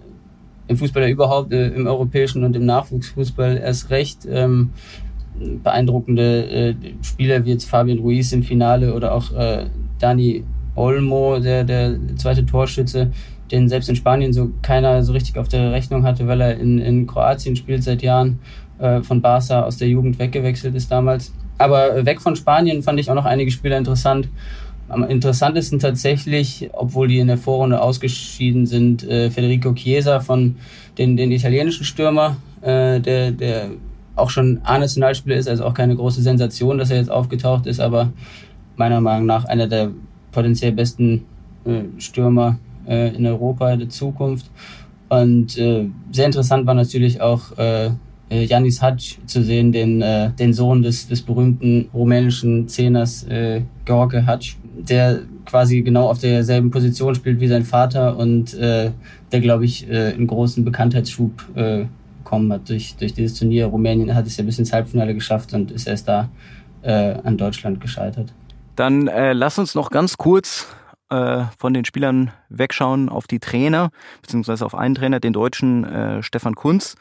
im 0.69 0.77
Fußball 0.77 1.03
ja 1.03 1.09
überhaupt, 1.09 1.53
äh, 1.53 1.69
im 1.69 1.87
europäischen 1.87 2.45
und 2.45 2.55
im 2.55 2.65
Nachwuchsfußball 2.65 3.59
erst 3.59 3.91
recht. 3.91 4.21
Ähm, 4.27 4.71
beeindruckende 5.63 6.47
äh, 6.47 6.75
Spieler 7.03 7.45
wie 7.45 7.51
jetzt 7.51 7.69
Fabian 7.69 7.99
Ruiz 7.99 8.33
im 8.33 8.43
Finale 8.43 8.95
oder 8.95 9.15
auch 9.15 9.33
äh, 9.33 9.67
Dani 9.99 10.45
Olmo, 10.77 11.39
der, 11.39 11.65
der 11.65 11.97
zweite 12.17 12.45
Torschütze, 12.47 13.11
den 13.51 13.69
selbst 13.69 13.89
in 13.89 13.97
Spanien 13.97 14.33
so 14.33 14.51
keiner 14.63 15.03
so 15.03 15.13
richtig 15.13 15.39
auf 15.39 15.49
der 15.49 15.73
Rechnung 15.73 16.05
hatte, 16.05 16.27
weil 16.27 16.41
er 16.41 16.59
in, 16.59 16.79
in 16.79 17.07
Kroatien 17.07 17.57
spielt 17.57 17.83
seit 17.83 18.03
Jahren, 18.03 18.39
äh, 18.79 19.03
von 19.03 19.21
Barca 19.21 19.63
aus 19.63 19.77
der 19.77 19.89
Jugend 19.89 20.19
weggewechselt 20.19 20.75
ist 20.75 20.91
damals. 20.91 21.33
Aber 21.59 22.05
weg 22.05 22.21
von 22.21 22.35
Spanien 22.35 22.83
fand 22.83 22.99
ich 22.99 23.11
auch 23.11 23.15
noch 23.15 23.25
einige 23.25 23.51
Spieler 23.51 23.79
interessant. 23.79 24.29
Am 24.89 25.05
interessantesten 25.05 25.79
tatsächlich, 25.79 26.69
obwohl 26.73 27.09
die 27.09 27.19
in 27.19 27.29
der 27.29 27.39
Vorrunde 27.39 27.81
ausgeschieden 27.81 28.67
sind, 28.67 29.03
äh, 29.05 29.31
Federico 29.31 29.73
Chiesa 29.73 30.21
von 30.21 30.57
den, 30.99 31.17
den 31.17 31.33
italienischen 31.33 31.85
Stürmer, 31.85 32.37
äh, 32.61 33.01
der, 33.01 33.31
der 33.31 33.71
auch 34.17 34.31
schon 34.31 34.61
A-Nationalspieler 34.65 35.37
ist, 35.37 35.49
also 35.49 35.65
auch 35.65 35.75
keine 35.75 35.97
große 35.97 36.23
Sensation, 36.23 36.79
dass 36.79 36.91
er 36.91 36.99
jetzt 36.99 37.11
aufgetaucht 37.11 37.67
ist, 37.67 37.81
aber 37.81 38.13
meiner 38.77 39.01
Meinung 39.01 39.27
nach 39.27 39.45
einer 39.45 39.67
der 39.67 39.91
potenziell 40.33 40.73
besten 40.73 41.25
äh, 41.65 41.83
Stürmer 41.99 42.59
äh, 42.87 43.15
in 43.15 43.27
Europa 43.27 43.77
der 43.77 43.89
Zukunft. 43.89 44.51
Und 45.09 45.57
äh, 45.59 45.89
sehr 46.11 46.27
interessant 46.27 46.67
war 46.67 46.75
natürlich 46.75 47.21
auch 47.21 47.57
äh, 47.57 47.91
Janis 48.31 48.83
Hadj 48.83 49.19
zu 49.27 49.43
sehen, 49.43 49.71
den, 49.71 50.03
äh, 50.03 50.31
den 50.31 50.53
Sohn 50.53 50.83
des, 50.83 51.09
des 51.09 51.23
berühmten 51.23 51.89
rumänischen 51.93 52.69
Zehners 52.69 53.25
äh, 53.25 53.63
George 53.85 54.27
Hadj, 54.27 54.57
der 54.77 55.21
quasi 55.47 55.83
genau 55.83 56.09
auf 56.09 56.19
derselben 56.19 56.71
Position 56.71 57.15
spielt 57.15 57.41
wie 57.41 57.49
sein 57.49 57.65
Vater 57.65 58.17
und 58.17 58.55
äh, 58.55 58.91
der, 59.31 59.41
glaube 59.41 59.65
ich, 59.65 59.89
äh, 59.89 60.13
einen 60.13 60.27
großen 60.27 60.65
Bekanntheitsschub 60.65 61.45
äh, 61.55 61.85
bekommen 62.25 62.53
hat 62.53 62.69
durch, 62.69 62.97
durch 62.97 63.13
dieses 63.13 63.39
Turnier. 63.39 63.67
Rumänien 63.67 64.15
hat 64.15 64.27
es 64.27 64.37
ja 64.37 64.45
bis 64.45 64.59
ins 64.59 64.73
Halbfinale 64.73 65.15
geschafft 65.15 65.53
und 65.53 65.71
ist 65.71 65.87
erst 65.87 66.09
da 66.09 66.31
äh, 66.83 67.15
an 67.23 67.37
Deutschland 67.37 67.81
gescheitert. 67.81 68.33
Dann 68.75 69.07
äh, 69.07 69.35
lass 69.35 69.59
uns 69.59 69.75
noch 69.75 69.91
ganz 69.91 70.17
kurz 70.17 70.67
äh, 71.11 71.45
von 71.59 71.75
den 71.75 71.85
Spielern 71.85 72.33
wegschauen 72.49 73.09
auf 73.09 73.27
die 73.27 73.39
Trainer, 73.39 73.91
beziehungsweise 74.23 74.67
auf 74.67 74.75
einen 74.75 74.95
Trainer, 74.95 75.21
den 75.21 75.33
deutschen 75.33 75.85
äh, 75.85 76.23
Stefan 76.23 76.55
Kunz, 76.55 76.97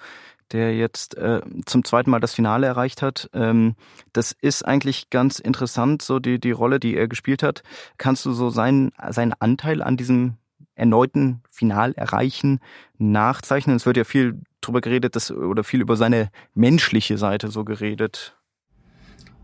der 0.51 0.75
jetzt 0.75 1.17
äh, 1.17 1.41
zum 1.65 1.83
zweiten 1.83 2.11
Mal 2.11 2.19
das 2.19 2.33
Finale 2.33 2.67
erreicht 2.67 3.01
hat. 3.01 3.29
Ähm, 3.33 3.75
das 4.11 4.33
ist 4.33 4.63
eigentlich 4.63 5.09
ganz 5.09 5.39
interessant, 5.39 6.01
so 6.01 6.19
die, 6.19 6.39
die 6.39 6.51
Rolle, 6.51 6.79
die 6.79 6.95
er 6.95 7.07
gespielt 7.07 7.41
hat. 7.41 7.63
Kannst 7.97 8.25
du 8.25 8.33
so 8.33 8.49
seinen, 8.49 8.91
seinen 9.09 9.33
Anteil 9.39 9.81
an 9.81 9.97
diesem 9.97 10.35
erneuten 10.75 11.41
Finalerreichen 11.49 12.59
nachzeichnen? 12.97 13.77
Es 13.77 13.85
wird 13.85 13.97
ja 13.97 14.03
viel 14.03 14.41
drüber 14.65 14.81
geredet, 14.81 15.15
dass, 15.15 15.31
oder 15.31 15.63
viel 15.63 15.81
über 15.81 15.95
seine 15.95 16.29
menschliche 16.53 17.17
Seite 17.17 17.49
so 17.49 17.63
geredet. 17.63 18.35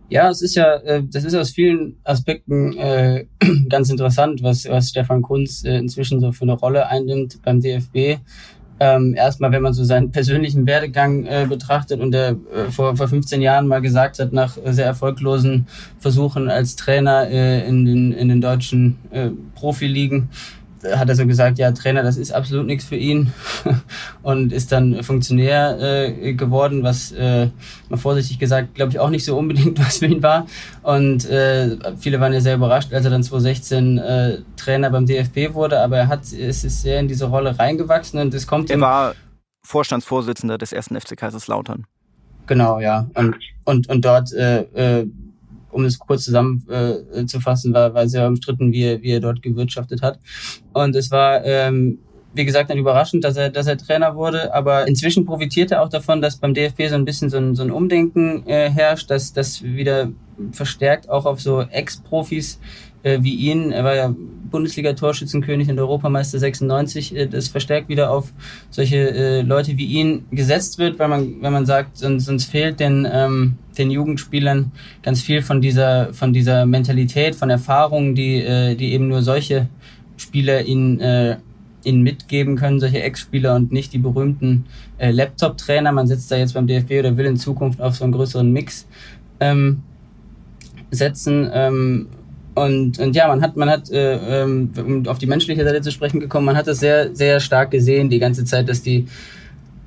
Ja, 0.10 0.30
es 0.30 0.42
ist 0.42 0.56
ja, 0.56 0.76
äh, 0.78 1.04
das 1.04 1.24
ist 1.24 1.36
aus 1.36 1.52
vielen 1.52 1.98
Aspekten 2.04 2.76
äh, 2.78 3.26
ganz 3.70 3.90
interessant, 3.92 4.42
was, 4.42 4.68
was 4.68 4.90
Stefan 4.90 5.22
Kunz 5.22 5.64
äh, 5.64 5.78
inzwischen 5.78 6.20
so 6.20 6.32
für 6.32 6.44
eine 6.44 6.54
Rolle 6.54 6.88
einnimmt 6.88 7.42
beim 7.44 7.62
DFB. 7.62 8.20
Ähm, 8.82 9.14
erstmal, 9.14 9.52
wenn 9.52 9.62
man 9.62 9.74
so 9.74 9.84
seinen 9.84 10.12
persönlichen 10.12 10.66
Werdegang 10.66 11.26
äh, 11.26 11.46
betrachtet 11.48 12.00
und 12.00 12.16
er 12.16 12.30
äh, 12.30 12.72
vor, 12.72 12.96
vor 12.96 13.10
15 13.10 13.42
Jahren 13.42 13.68
mal 13.68 13.82
gesagt 13.82 14.20
hat, 14.20 14.32
nach 14.32 14.58
sehr 14.66 14.86
erfolglosen 14.86 15.68
Versuchen 16.00 16.50
als 16.50 16.78
Trainer 16.78 17.28
äh, 17.30 17.68
in, 17.68 17.86
den, 17.86 18.14
in 18.14 18.30
den 18.30 18.40
deutschen 18.40 18.98
äh, 19.12 19.32
Profiligen, 19.54 20.30
hat 20.84 21.10
er 21.10 21.16
so 21.16 21.26
gesagt, 21.26 21.58
ja, 21.58 21.72
Trainer, 21.72 22.04
das 22.04 22.18
ist 22.18 22.32
absolut 22.32 22.66
nichts 22.66 22.86
für 22.86 22.96
ihn 22.96 23.34
und 24.22 24.54
ist 24.54 24.72
dann 24.72 25.04
Funktionär 25.04 25.78
äh, 25.80 26.34
geworden, 26.34 26.84
was 26.84 27.12
äh, 27.12 27.50
mal 27.90 27.98
vorsichtig 27.98 28.40
gesagt, 28.40 28.76
glaube 28.76 28.92
ich, 28.92 29.00
auch 29.00 29.10
nicht 29.10 29.26
so 29.26 29.38
unbedingt 29.38 29.80
was 29.86 30.00
für 30.00 30.06
ihn 30.06 30.24
war. 30.24 30.48
Und 30.84 31.30
äh, 31.30 31.78
viele 31.98 32.20
waren 32.20 32.34
ja 32.34 32.42
sehr 32.42 32.56
überrascht, 32.56 32.94
als 32.94 33.06
er 33.06 33.12
dann 33.12 33.24
2016 33.24 33.98
äh, 33.98 34.38
Trainer 34.56 34.90
beim 34.90 35.06
DFB 35.06 35.54
wurde, 35.54 35.82
aber 35.82 35.98
er 35.98 36.08
hat, 36.08 36.32
es 36.32 36.64
ist 36.64 36.82
sehr 36.82 37.00
in 37.00 37.08
diese 37.08 37.26
Rolle 37.26 37.58
reingewachsen 37.58 38.20
und 38.20 38.34
es 38.34 38.48
kommt. 38.48 38.70
Er 38.70 38.80
war 38.80 39.16
Vorstandsvorsitzender 39.64 40.58
des 40.58 40.72
ersten 40.72 41.00
FC 41.00 41.18
Kaiserslautern. 41.18 41.86
Genau, 42.48 42.80
ja. 42.80 43.08
Und, 43.14 43.36
und, 43.66 43.90
und 43.90 44.04
dort 44.04 44.34
äh, 44.34 44.62
äh, 45.02 45.08
um 45.72 45.86
es 45.86 46.00
kurz 46.00 46.26
zusammenzufassen, 46.26 47.72
äh, 47.72 47.76
war, 47.76 47.94
war 47.94 48.08
sehr 48.08 48.28
umstritten, 48.28 48.72
wie 48.72 48.84
er, 48.84 49.02
wie 49.02 49.12
er 49.12 49.20
dort 49.20 49.42
gewirtschaftet 49.42 50.02
hat. 50.02 50.20
Und 50.74 50.96
es 50.96 51.12
war, 51.12 51.44
ähm, 51.46 52.00
wie 52.34 52.46
gesagt, 52.46 52.70
dann 52.70 52.78
überraschend, 52.78 53.24
dass 53.24 53.38
er, 53.38 53.50
dass 53.50 53.68
er 53.68 53.78
Trainer 53.78 54.16
wurde. 54.16 54.54
Aber 54.54 54.88
inzwischen 54.88 55.26
profitiert 55.26 55.72
er 55.72 55.82
auch 55.82 55.90
davon, 55.90 56.22
dass 56.22 56.38
beim 56.38 56.54
DFB 56.54 56.88
so 56.90 56.96
ein 56.96 57.06
bisschen 57.06 57.30
so 57.30 57.38
ein, 57.38 57.56
so 57.56 57.64
ein 57.64 57.72
Umdenken 57.72 58.48
äh, 58.48 58.70
herrscht, 58.70 59.10
dass 59.10 59.34
das 59.34 59.64
wieder 59.64 60.12
verstärkt 60.52 61.10
auch 61.10 61.26
auf 61.26 61.42
so 61.42 61.62
Ex-Profis 61.62 62.60
äh, 63.04 63.20
wie 63.22 63.36
ihn, 63.36 63.72
er 63.72 63.84
war 63.84 63.96
ja 63.96 64.14
Bundesliga-Torschützenkönig 64.50 65.70
und 65.70 65.80
Europameister 65.80 66.40
96, 66.40 67.16
äh, 67.16 67.28
das 67.28 67.48
verstärkt 67.48 67.90
wieder 67.90 68.12
auf 68.12 68.32
solche 68.70 68.98
äh, 68.98 69.42
Leute 69.42 69.78
wie 69.78 69.86
ihn 69.86 70.26
gesetzt 70.32 70.78
wird, 70.78 71.00
weil 71.00 71.08
man, 71.08 71.42
wenn 71.42 71.54
man 71.54 71.66
sagt, 71.66 71.98
sonst, 71.98 72.26
sonst 72.26 72.46
fehlt 72.46 72.80
den, 72.80 73.08
ähm, 73.12 73.58
den 73.78 73.92
Jugendspielern 73.92 74.72
ganz 75.04 75.22
viel 75.22 75.42
von 75.42 75.62
dieser, 75.62 76.14
von 76.14 76.34
dieser 76.34 76.66
Mentalität, 76.66 77.36
von 77.36 77.50
Erfahrungen, 77.50 78.16
die, 78.16 78.38
äh, 78.38 78.76
die 78.76 78.94
eben 78.94 79.08
nur 79.08 79.22
solche 79.22 79.70
Spieler 80.18 80.64
ihnen, 80.64 81.00
äh, 81.00 81.38
ihnen 81.84 82.02
mitgeben 82.02 82.56
können, 82.56 82.80
solche 82.80 83.02
Ex-Spieler 83.02 83.56
und 83.56 83.72
nicht 83.72 83.94
die 83.94 84.00
berühmten 84.00 84.66
äh, 84.98 85.12
Laptop-Trainer. 85.12 85.92
Man 85.92 86.08
setzt 86.08 86.32
da 86.32 86.36
jetzt 86.36 86.54
beim 86.54 86.68
DFB 86.68 87.00
oder 87.00 87.18
will 87.18 87.26
in 87.26 87.38
Zukunft 87.38 87.82
auf 87.82 87.96
so 87.96 88.04
einen 88.04 88.14
größeren 88.14 88.52
Mix 88.52 88.86
ähm, 89.40 89.82
setzen. 90.92 91.50
Ähm, 91.54 92.08
und, 92.56 93.00
und 93.00 93.16
ja, 93.16 93.28
man 93.28 93.42
hat, 93.42 93.56
man 93.56 93.70
hat, 93.70 93.90
äh, 93.92 94.44
ähm, 94.44 94.72
um 94.78 95.08
auf 95.08 95.18
die 95.18 95.28
menschliche 95.28 95.64
Seite 95.64 95.82
zu 95.82 95.92
sprechen 95.92 96.20
gekommen, 96.20 96.46
man 96.46 96.58
hat 96.58 96.68
das 96.68 96.80
sehr, 96.80 97.16
sehr 97.16 97.40
stark 97.40 97.72
gesehen 97.72 98.10
die 98.10 98.20
ganze 98.20 98.44
Zeit, 98.46 98.68
dass 98.68 98.82
die, 98.82 99.08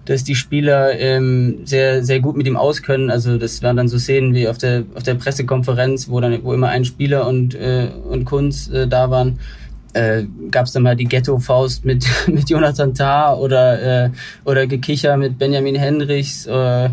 dass 0.04 0.25
die 0.25 0.35
Spieler 0.35 0.99
ähm, 0.99 1.61
sehr, 1.64 2.04
sehr 2.04 2.21
gut 2.21 2.37
mit 2.37 2.47
ihm 2.47 2.57
auskönnen. 2.57 3.11
Also 3.11 3.37
das 3.37 3.62
waren 3.62 3.76
dann 3.76 3.88
so 3.88 3.99
Szenen 3.99 4.35
wie 4.35 4.49
auf 4.49 4.59
der, 4.59 4.85
auf 4.95 5.02
der 5.02 5.14
Pressekonferenz, 5.14 6.09
wo 6.09 6.21
dann, 6.21 6.42
wo 6.45 6.54
immer 6.54 6.69
ein 6.69 6.85
Spieler 6.85 7.26
und, 7.26 7.54
äh, 7.54 7.88
und 8.09 8.25
Kunz 8.25 8.69
äh, 8.69 8.87
da 8.87 9.11
waren. 9.11 9.38
Äh, 9.94 10.25
gab 10.50 10.66
es 10.66 10.72
dann 10.72 10.84
mal 10.84 10.96
die 10.96 11.04
Ghetto-Faust 11.04 11.84
mit, 11.84 12.06
mit 12.26 12.49
Jonathan 12.49 12.94
Tah 12.94 13.34
oder, 13.34 14.06
äh, 14.06 14.11
oder 14.44 14.66
Gekicher 14.66 15.16
mit 15.16 15.38
Benjamin 15.38 15.75
Henrichs 15.75 16.46
äh, 16.46 16.88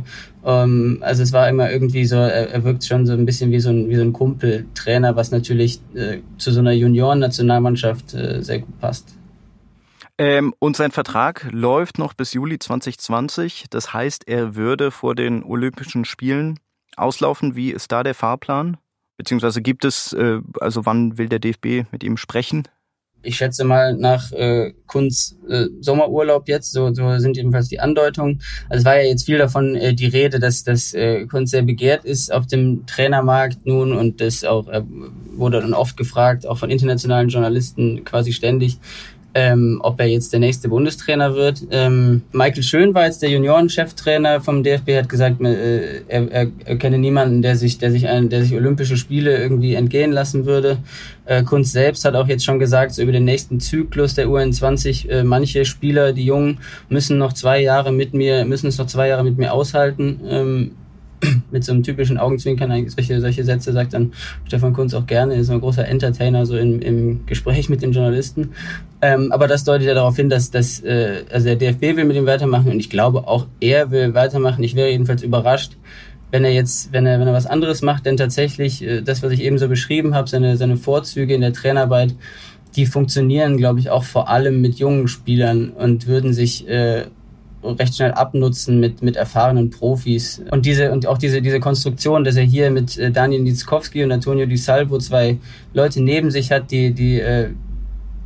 ähm, 0.46 1.00
also 1.02 1.24
es 1.24 1.34
war 1.34 1.50
immer 1.50 1.72
irgendwie 1.72 2.06
so, 2.06 2.16
er, 2.16 2.52
er 2.52 2.64
wirkt 2.64 2.86
schon 2.86 3.06
so 3.06 3.14
ein 3.14 3.26
bisschen 3.26 3.52
wie 3.52 3.60
so 3.60 3.70
ein, 3.70 3.90
wie 3.90 3.96
so 3.96 4.02
ein 4.02 4.14
Kumpeltrainer, 4.14 5.16
was 5.16 5.32
natürlich 5.32 5.82
äh, 5.96 6.20
zu 6.38 6.52
so 6.52 6.60
einer 6.60 6.72
Junioren-Nationalmannschaft 6.72 8.14
äh, 8.14 8.42
sehr 8.42 8.60
gut 8.60 8.80
passt. 8.80 9.16
Ähm, 10.18 10.54
und 10.60 10.76
sein 10.76 10.92
Vertrag 10.92 11.48
läuft 11.52 11.98
noch 11.98 12.14
bis 12.14 12.34
Juli 12.34 12.60
2020. 12.60 13.66
Das 13.70 13.94
heißt, 13.94 14.28
er 14.28 14.56
würde 14.56 14.92
vor 14.92 15.16
den 15.16 15.44
Olympischen 15.44 16.04
Spielen 16.04 16.60
auslaufen. 16.98 17.56
Wie 17.56 17.72
ist 17.72 17.92
da 17.92 18.04
der 18.04 18.16
Fahrplan? 18.16 18.78
Beziehungsweise 19.18 19.62
gibt 19.62 19.86
es, 19.86 20.14
äh, 20.14 20.40
also 20.60 20.86
wann 20.86 21.18
will 21.18 21.30
der 21.30 21.40
DFB 21.40 21.86
mit 21.92 22.04
ihm 22.04 22.18
sprechen? 22.18 22.64
Ich 23.22 23.36
schätze 23.36 23.64
mal 23.64 23.96
nach 23.96 24.32
äh, 24.32 24.74
Kunz 24.88 25.38
äh, 25.50 25.66
Sommerurlaub 25.82 26.48
jetzt, 26.48 26.72
so, 26.72 26.94
so 26.94 27.18
sind 27.20 27.38
jedenfalls 27.38 27.68
die 27.68 27.80
Andeutungen. 27.80 28.42
Also 28.70 28.80
es 28.82 28.86
war 28.86 28.98
ja 28.98 29.08
jetzt 29.08 29.26
viel 29.26 29.38
davon 29.38 29.76
äh, 29.76 29.94
die 29.94 30.08
Rede, 30.08 30.40
dass 30.40 30.64
dass 30.64 30.94
äh, 30.94 31.26
Kunz 31.26 31.52
sehr 31.52 31.64
begehrt 31.64 32.06
ist 32.06 32.32
auf 32.32 32.48
dem 32.48 32.86
Trainermarkt 32.86 33.66
nun 33.66 33.94
und 33.94 34.22
das 34.22 34.44
auch 34.44 34.68
äh, 34.70 34.84
wurde 35.36 35.62
dann 35.62 35.74
oft 35.74 35.98
gefragt, 35.98 36.48
auch 36.48 36.58
von 36.58 36.70
internationalen 36.70 37.30
Journalisten 37.30 38.04
quasi 38.04 38.32
ständig, 38.32 38.80
ähm, 39.34 39.80
ob 39.84 40.00
er 40.00 40.08
jetzt 40.08 40.34
der 40.34 40.40
nächste 40.40 40.70
Bundestrainer 40.70 41.36
wird. 41.36 41.62
Ähm, 41.72 42.24
Michael 42.32 42.64
Schön 42.64 42.94
war 42.94 43.06
jetzt 43.06 43.22
der 43.22 43.30
Junioren-Cheftrainer 43.30 44.42
vom 44.42 44.64
DFB, 44.64 44.98
hat 44.98 45.10
gesagt, 45.10 45.42
äh, 45.42 46.02
er, 46.08 46.32
er, 46.32 46.48
er 46.66 46.78
kenne 46.78 46.98
niemanden, 46.98 47.42
der 47.42 47.56
sich, 47.56 47.78
der 47.78 47.92
sich, 47.92 48.08
ein, 48.08 48.30
der 48.30 48.44
sich 48.44 48.56
Olympische 48.56 48.98
Spiele 48.98 49.38
irgendwie 49.38 49.76
entgehen 49.76 50.12
lassen 50.12 50.46
würde. 50.46 50.80
Äh, 51.26 51.44
Kunz 51.44 51.72
selbst 51.72 52.06
hat 52.06 52.16
auch 52.16 52.28
jetzt 52.28 52.44
schon 52.44 52.60
gesagt, 52.60 52.94
so 52.94 53.04
über 53.04 53.12
den 53.12 53.26
nächsten 53.26 53.60
Zyklus 53.60 54.16
der 54.16 54.28
UN20, 54.28 55.10
äh, 55.10 55.24
manche 55.24 55.64
Spieler, 55.66 56.12
die 56.12 56.26
Jungen, 56.26 56.60
müssen 56.90 57.18
noch 57.18 57.34
zwei 57.34 57.62
Jahre 57.62 57.92
mit 57.92 58.14
mir, 58.14 58.46
müssen 58.46 58.68
es 58.68 58.80
noch 58.80 58.88
zwei 58.88 59.10
Jahre 59.10 59.24
mit 59.24 59.38
mir 59.38 59.54
aushalten. 59.54 60.22
Ähm, 60.28 60.72
mit 61.52 61.64
so 61.64 61.72
einem 61.72 61.84
typischen 61.84 62.18
Augenzwinkern 62.18 62.90
solche, 62.90 63.20
solche 63.22 63.44
Sätze 63.44 63.74
sagt 63.74 63.94
dann 63.94 64.14
Stefan 64.46 64.74
Kunz 64.74 64.94
auch 64.94 65.06
gerne, 65.06 65.36
ist 65.36 65.50
ein 65.50 65.60
großer 65.60 65.88
Entertainer 65.88 66.46
so 66.46 66.58
im, 66.58 66.82
im 66.82 67.26
Gespräch 67.26 67.70
mit 67.70 67.82
den 67.82 67.92
Journalisten. 67.92 68.52
Ähm, 69.02 69.32
aber 69.32 69.48
das 69.48 69.64
deutet 69.64 69.88
ja 69.88 69.94
darauf 69.94 70.16
hin, 70.16 70.30
dass, 70.30 70.52
dass 70.52 70.82
äh, 70.82 71.24
also 71.32 71.46
der 71.46 71.56
DFB 71.56 71.98
will 71.98 72.06
mit 72.06 72.18
ihm 72.18 72.26
weitermachen 72.26 72.72
und 72.72 72.80
ich 72.80 72.90
glaube 72.90 73.28
auch 73.28 73.48
er 73.60 73.92
will 73.92 74.14
weitermachen. 74.14 74.64
Ich 74.64 74.76
wäre 74.76 74.90
jedenfalls 74.90 75.24
überrascht, 75.24 75.74
wenn 76.32 76.44
er 76.44 76.52
jetzt, 76.52 76.94
wenn 76.94 77.06
er, 77.06 77.20
wenn 77.20 77.28
er 77.28 77.34
was 77.34 77.48
anderes 77.48 77.82
macht, 77.82 78.06
denn 78.06 78.18
tatsächlich 78.18 78.84
äh, 78.84 79.02
das, 79.02 79.24
was 79.24 79.32
ich 79.32 79.42
eben 79.42 79.58
so 79.58 79.68
beschrieben 79.68 80.16
habe, 80.16 80.30
seine, 80.30 80.58
seine 80.58 80.78
Vorzüge 80.78 81.34
in 81.34 81.42
der 81.42 81.54
Trainarbeit, 81.54 82.16
die 82.76 82.86
funktionieren, 82.86 83.58
glaube 83.58 83.80
ich, 83.80 83.90
auch 83.90 84.04
vor 84.04 84.30
allem 84.30 84.62
mit 84.62 84.76
jungen 84.76 85.08
Spielern 85.08 85.70
und 85.70 86.08
würden 86.08 86.34
sich 86.34 86.68
äh, 86.68 87.06
recht 87.64 87.96
schnell 87.96 88.12
abnutzen 88.12 88.80
mit, 88.80 89.02
mit 89.02 89.16
erfahrenen 89.16 89.70
Profis. 89.70 90.42
Und 90.52 90.66
diese, 90.66 90.92
und 90.92 91.08
auch 91.08 91.18
diese, 91.18 91.42
diese 91.42 91.60
Konstruktion, 91.60 92.24
dass 92.24 92.36
er 92.36 92.44
hier 92.44 92.72
mit 92.72 92.98
äh, 92.98 93.12
Daniel 93.12 93.42
Nitzkowski 93.42 94.04
und 94.04 94.12
Antonio 94.12 94.46
Di 94.46 94.58
Salvo 94.58 94.98
zwei 95.00 95.38
Leute 95.74 96.02
neben 96.02 96.32
sich 96.32 96.52
hat, 96.52 96.72
die, 96.72 96.92
die 96.92 97.20
äh, 97.20 97.50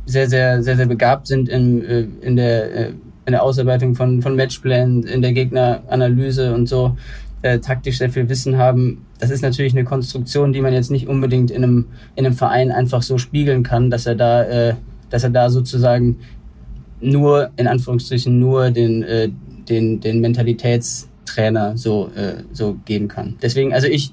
sehr, 0.06 0.28
sehr, 0.28 0.62
sehr, 0.62 0.76
sehr 0.76 0.86
begabt 0.86 1.26
sind 1.26 1.48
in, 1.48 1.84
äh, 1.84 2.06
in 2.20 2.36
der, 2.36 2.88
in 3.26 3.32
der 3.32 3.42
Ausarbeitung 3.42 3.94
von, 3.94 4.22
von 4.22 4.36
Matchplänen, 4.36 5.04
in 5.04 5.22
der 5.22 5.32
Gegneranalyse 5.32 6.54
und 6.54 6.68
so, 6.68 6.96
äh, 7.42 7.58
taktisch 7.58 7.98
sehr 7.98 8.10
viel 8.10 8.28
Wissen 8.28 8.58
haben. 8.58 9.04
Das 9.18 9.30
ist 9.30 9.42
natürlich 9.42 9.72
eine 9.72 9.84
Konstruktion, 9.84 10.52
die 10.52 10.60
man 10.60 10.72
jetzt 10.72 10.90
nicht 10.90 11.08
unbedingt 11.08 11.50
in 11.50 11.62
einem, 11.62 11.86
in 12.16 12.26
einem 12.26 12.34
Verein 12.34 12.70
einfach 12.70 13.02
so 13.02 13.18
spiegeln 13.18 13.62
kann, 13.62 13.90
dass 13.90 14.06
er 14.06 14.14
da, 14.14 14.44
äh, 14.44 14.74
dass 15.10 15.24
er 15.24 15.30
da 15.30 15.50
sozusagen 15.50 16.16
nur, 17.04 17.50
in 17.56 17.66
Anführungsstrichen, 17.66 18.38
nur 18.38 18.70
den, 18.70 19.02
äh, 19.02 19.28
den, 19.68 20.00
den 20.00 20.20
Mentalitätstrainer 20.20 21.76
so, 21.76 22.10
äh, 22.14 22.42
so 22.52 22.76
geben 22.84 23.08
kann. 23.08 23.36
Deswegen, 23.42 23.72
also 23.72 23.86
ich, 23.86 24.12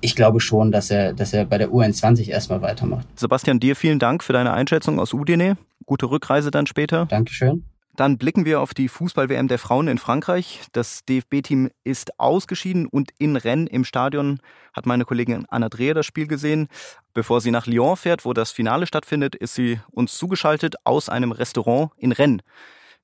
ich 0.00 0.14
glaube 0.14 0.40
schon, 0.40 0.72
dass 0.72 0.90
er, 0.90 1.12
dass 1.12 1.32
er 1.32 1.44
bei 1.44 1.58
der 1.58 1.70
UN20 1.70 2.28
erstmal 2.28 2.60
weitermacht. 2.60 3.06
Sebastian, 3.18 3.60
dir 3.60 3.76
vielen 3.76 3.98
Dank 3.98 4.22
für 4.22 4.32
deine 4.32 4.52
Einschätzung 4.52 4.98
aus 4.98 5.14
Udine. 5.14 5.56
Gute 5.86 6.10
Rückreise 6.10 6.50
dann 6.50 6.66
später. 6.66 7.06
Dankeschön. 7.06 7.64
Dann 7.94 8.16
blicken 8.16 8.46
wir 8.46 8.62
auf 8.62 8.72
die 8.72 8.88
Fußball-WM 8.88 9.48
der 9.48 9.58
Frauen 9.58 9.86
in 9.86 9.98
Frankreich. 9.98 10.62
Das 10.72 11.04
DFB-Team 11.04 11.70
ist 11.84 12.18
ausgeschieden 12.18 12.86
und 12.86 13.10
in 13.18 13.36
Rennes 13.36 13.70
im 13.70 13.84
Stadion 13.84 14.40
hat 14.72 14.86
meine 14.86 15.04
Kollegin 15.04 15.44
Anna 15.48 15.68
Dreher 15.68 15.92
das 15.92 16.06
Spiel 16.06 16.26
gesehen. 16.26 16.68
Bevor 17.12 17.42
sie 17.42 17.50
nach 17.50 17.66
Lyon 17.66 17.98
fährt, 17.98 18.24
wo 18.24 18.32
das 18.32 18.50
Finale 18.50 18.86
stattfindet, 18.86 19.34
ist 19.34 19.54
sie 19.54 19.78
uns 19.90 20.16
zugeschaltet 20.16 20.76
aus 20.84 21.10
einem 21.10 21.32
Restaurant 21.32 21.90
in 21.98 22.12
Rennes. 22.12 22.40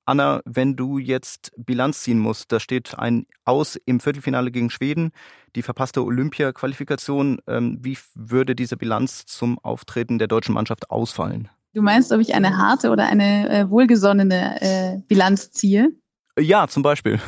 Anna, 0.07 0.41
wenn 0.47 0.75
du 0.75 0.97
jetzt 0.97 1.53
Bilanz 1.59 2.01
ziehen 2.01 2.19
musst, 2.19 2.51
da 2.51 2.59
steht 2.59 2.99
ein 2.99 3.27
Aus 3.45 3.77
im 3.85 4.01
Viertelfinale 4.01 4.51
gegen 4.51 4.71
Schweden, 4.71 5.11
die 5.55 5.61
verpasste 5.61 6.03
Olympia-Qualifikation. 6.03 7.43
Ähm, 7.47 7.77
wie 7.83 7.99
würde 8.15 8.55
diese 8.55 8.79
Bilanz 8.79 9.27
zum 9.27 9.59
Auftreten 9.59 10.19
der 10.19 10.29
deutschen 10.29 10.55
Mannschaft 10.55 10.91
ausfallen? 10.91 11.51
Du 11.79 11.85
meinst, 11.85 12.11
ob 12.11 12.19
ich 12.19 12.35
eine 12.35 12.57
harte 12.57 12.91
oder 12.91 13.07
eine 13.07 13.49
äh, 13.49 13.71
wohlgesonnene 13.71 14.61
äh, 14.61 14.99
Bilanz 15.07 15.53
ziehe? 15.53 15.93
Ja, 16.37 16.67
zum 16.67 16.83
Beispiel. 16.83 17.21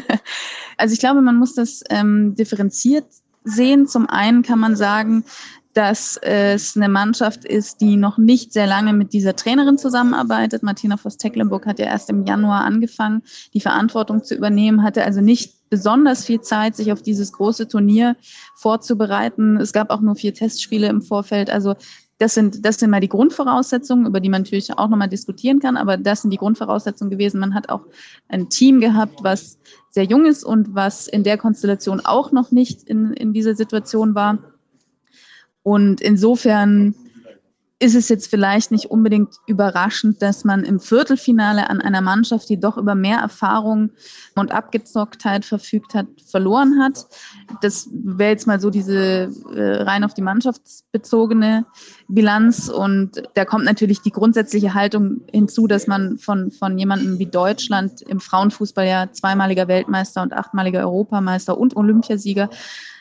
also 0.76 0.92
ich 0.92 1.00
glaube, 1.00 1.22
man 1.22 1.36
muss 1.36 1.54
das 1.54 1.82
ähm, 1.88 2.34
differenziert 2.34 3.06
sehen. 3.44 3.86
Zum 3.86 4.06
einen 4.06 4.42
kann 4.42 4.58
man 4.58 4.76
sagen, 4.76 5.24
dass 5.72 6.18
es 6.20 6.76
eine 6.76 6.90
Mannschaft 6.90 7.46
ist, 7.46 7.80
die 7.80 7.96
noch 7.96 8.18
nicht 8.18 8.52
sehr 8.52 8.66
lange 8.66 8.92
mit 8.92 9.14
dieser 9.14 9.34
Trainerin 9.34 9.78
zusammenarbeitet. 9.78 10.62
Martina 10.62 10.98
Voss-Tecklenburg 10.98 11.64
hat 11.64 11.78
ja 11.78 11.86
erst 11.86 12.10
im 12.10 12.26
Januar 12.26 12.64
angefangen, 12.64 13.22
die 13.54 13.60
Verantwortung 13.60 14.22
zu 14.22 14.34
übernehmen, 14.34 14.82
hatte 14.82 15.02
also 15.02 15.22
nicht 15.22 15.70
besonders 15.70 16.26
viel 16.26 16.42
Zeit, 16.42 16.76
sich 16.76 16.92
auf 16.92 17.00
dieses 17.00 17.32
große 17.32 17.68
Turnier 17.68 18.16
vorzubereiten. 18.56 19.56
Es 19.56 19.72
gab 19.72 19.88
auch 19.88 20.02
nur 20.02 20.14
vier 20.14 20.34
Testspiele 20.34 20.88
im 20.88 21.00
Vorfeld. 21.00 21.48
Also 21.48 21.74
das 22.18 22.34
sind, 22.34 22.64
das 22.64 22.78
sind 22.78 22.90
mal 22.90 23.00
die 23.00 23.08
Grundvoraussetzungen, 23.08 24.06
über 24.06 24.20
die 24.20 24.28
man 24.28 24.42
natürlich 24.42 24.76
auch 24.76 24.88
nochmal 24.88 25.08
diskutieren 25.08 25.60
kann, 25.60 25.76
aber 25.76 25.96
das 25.96 26.22
sind 26.22 26.30
die 26.30 26.36
Grundvoraussetzungen 26.36 27.10
gewesen. 27.10 27.40
Man 27.40 27.54
hat 27.54 27.68
auch 27.68 27.82
ein 28.28 28.48
Team 28.48 28.80
gehabt, 28.80 29.22
was 29.22 29.58
sehr 29.90 30.04
jung 30.04 30.26
ist 30.26 30.44
und 30.44 30.74
was 30.74 31.06
in 31.06 31.22
der 31.22 31.38
Konstellation 31.38 32.00
auch 32.00 32.32
noch 32.32 32.50
nicht 32.50 32.82
in, 32.84 33.12
in 33.12 33.32
dieser 33.32 33.54
Situation 33.54 34.14
war. 34.14 34.38
Und 35.62 36.00
insofern 36.00 36.94
ist 37.80 37.94
es 37.94 38.08
jetzt 38.08 38.28
vielleicht 38.28 38.72
nicht 38.72 38.86
unbedingt 38.86 39.36
überraschend, 39.46 40.20
dass 40.20 40.44
man 40.44 40.64
im 40.64 40.80
Viertelfinale 40.80 41.70
an 41.70 41.80
einer 41.80 42.00
Mannschaft, 42.00 42.48
die 42.48 42.58
doch 42.58 42.76
über 42.76 42.96
mehr 42.96 43.18
Erfahrung 43.18 43.90
und 44.34 44.50
Abgezocktheit 44.50 45.44
verfügt 45.44 45.94
hat, 45.94 46.06
verloren 46.26 46.80
hat. 46.82 47.06
Das 47.62 47.88
wäre 47.92 48.30
jetzt 48.30 48.48
mal 48.48 48.58
so 48.58 48.70
diese 48.70 49.30
äh, 49.54 49.82
rein 49.82 50.02
auf 50.02 50.14
die 50.14 50.22
mannschaftsbezogene 50.22 51.66
Bilanz. 52.08 52.68
Und 52.68 53.22
da 53.34 53.44
kommt 53.44 53.64
natürlich 53.64 54.00
die 54.00 54.10
grundsätzliche 54.10 54.74
Haltung 54.74 55.20
hinzu, 55.30 55.66
dass 55.66 55.86
man 55.86 56.18
von, 56.18 56.50
von 56.50 56.78
jemandem 56.78 57.18
wie 57.18 57.26
Deutschland 57.26 58.02
im 58.02 58.18
Frauenfußball 58.18 58.86
ja 58.86 59.12
zweimaliger 59.12 59.68
Weltmeister 59.68 60.22
und 60.22 60.32
achtmaliger 60.32 60.80
Europameister 60.80 61.56
und 61.56 61.76
Olympiasieger 61.76 62.48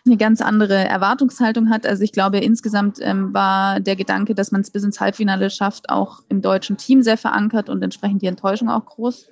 eine 0.05 0.17
ganz 0.17 0.41
andere 0.41 0.75
Erwartungshaltung 0.75 1.69
hat. 1.69 1.85
Also 1.85 2.03
ich 2.03 2.11
glaube, 2.11 2.39
insgesamt 2.39 2.99
ähm, 3.01 3.33
war 3.33 3.79
der 3.79 3.95
Gedanke, 3.95 4.35
dass 4.35 4.51
man 4.51 4.61
es 4.61 4.71
bis 4.71 4.83
ins 4.83 4.99
Halbfinale 4.99 5.49
schafft, 5.49 5.89
auch 5.89 6.21
im 6.29 6.41
deutschen 6.41 6.77
Team 6.77 7.01
sehr 7.01 7.17
verankert 7.17 7.69
und 7.69 7.81
entsprechend 7.83 8.21
die 8.21 8.27
Enttäuschung 8.27 8.69
auch 8.69 8.85
groß. 8.85 9.29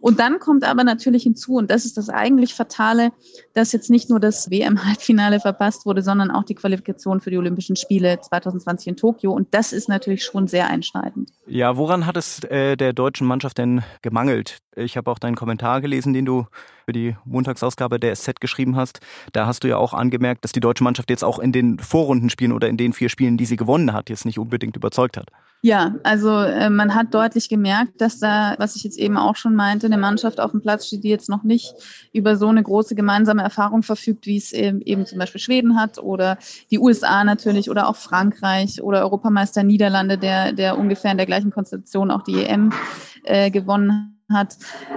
Und 0.00 0.20
dann 0.20 0.38
kommt 0.38 0.64
aber 0.64 0.84
natürlich 0.84 1.22
hinzu, 1.24 1.54
und 1.56 1.70
das 1.70 1.84
ist 1.84 1.96
das 1.96 2.08
eigentlich 2.08 2.54
Fatale, 2.54 3.12
dass 3.54 3.72
jetzt 3.72 3.90
nicht 3.90 4.10
nur 4.10 4.20
das 4.20 4.50
WM-Halbfinale 4.50 5.40
verpasst 5.40 5.86
wurde, 5.86 6.02
sondern 6.02 6.30
auch 6.30 6.44
die 6.44 6.54
Qualifikation 6.54 7.20
für 7.20 7.30
die 7.30 7.38
Olympischen 7.38 7.76
Spiele 7.76 8.20
2020 8.20 8.88
in 8.88 8.96
Tokio. 8.96 9.32
Und 9.32 9.48
das 9.52 9.72
ist 9.72 9.88
natürlich 9.88 10.24
schon 10.24 10.46
sehr 10.46 10.68
einschneidend. 10.68 11.30
Ja, 11.46 11.76
woran 11.76 12.06
hat 12.06 12.16
es 12.16 12.42
äh, 12.44 12.76
der 12.76 12.92
deutschen 12.92 13.26
Mannschaft 13.26 13.58
denn 13.58 13.82
gemangelt? 14.02 14.58
Ich 14.76 14.96
habe 14.96 15.10
auch 15.10 15.18
deinen 15.18 15.36
Kommentar 15.36 15.80
gelesen, 15.80 16.12
den 16.12 16.24
du 16.24 16.46
für 16.86 16.92
die 16.92 17.16
Montagsausgabe 17.24 18.00
der 18.00 18.14
SZ 18.16 18.40
geschrieben 18.40 18.76
hast. 18.76 19.00
Da 19.32 19.46
hast 19.46 19.64
du 19.64 19.68
ja 19.68 19.76
auch 19.76 19.94
angemerkt, 19.94 20.44
dass 20.44 20.52
die 20.52 20.60
deutsche 20.60 20.84
Mannschaft 20.84 21.10
jetzt 21.10 21.24
auch 21.24 21.38
in 21.38 21.52
den 21.52 21.78
Vorrundenspielen 21.78 22.52
oder 22.52 22.68
in 22.68 22.76
den 22.76 22.92
vier 22.92 23.08
Spielen, 23.08 23.36
die 23.36 23.46
sie 23.46 23.56
gewonnen 23.56 23.92
hat, 23.92 24.10
jetzt 24.10 24.24
nicht 24.24 24.38
unbedingt 24.38 24.76
überzeugt 24.76 25.16
hat. 25.16 25.28
Ja, 25.62 25.96
also 26.04 26.38
äh, 26.38 26.70
man 26.70 26.94
hat 26.94 27.12
deutlich 27.12 27.50
gemerkt, 27.50 28.00
dass 28.00 28.18
da, 28.18 28.54
was 28.58 28.76
ich 28.76 28.84
jetzt 28.84 28.98
eben 28.98 29.18
auch 29.18 29.36
schon 29.36 29.54
meinte, 29.54 29.86
eine 29.86 29.98
Mannschaft 29.98 30.40
auf 30.40 30.52
dem 30.52 30.62
Platz 30.62 30.86
steht, 30.86 31.04
die 31.04 31.10
jetzt 31.10 31.28
noch 31.28 31.42
nicht 31.42 31.74
über 32.14 32.36
so 32.36 32.48
eine 32.48 32.62
große 32.62 32.94
gemeinsame 32.94 33.42
Erfahrung 33.42 33.82
verfügt, 33.82 34.24
wie 34.24 34.38
es 34.38 34.52
eben, 34.52 34.80
eben 34.80 35.04
zum 35.04 35.18
Beispiel 35.18 35.40
Schweden 35.40 35.78
hat 35.78 35.98
oder 35.98 36.38
die 36.70 36.78
USA 36.78 37.24
natürlich 37.24 37.68
oder 37.68 37.88
auch 37.88 37.96
Frankreich 37.96 38.82
oder 38.82 39.02
Europameister 39.02 39.62
Niederlande, 39.62 40.16
der, 40.16 40.54
der 40.54 40.78
ungefähr 40.78 41.10
in 41.10 41.18
der 41.18 41.26
gleichen 41.26 41.50
Konstellation 41.50 42.10
auch 42.10 42.22
die 42.22 42.42
EM 42.42 42.72
äh, 43.24 43.50
gewonnen 43.50 43.92
hat 43.92 44.19
hat. 44.32 44.56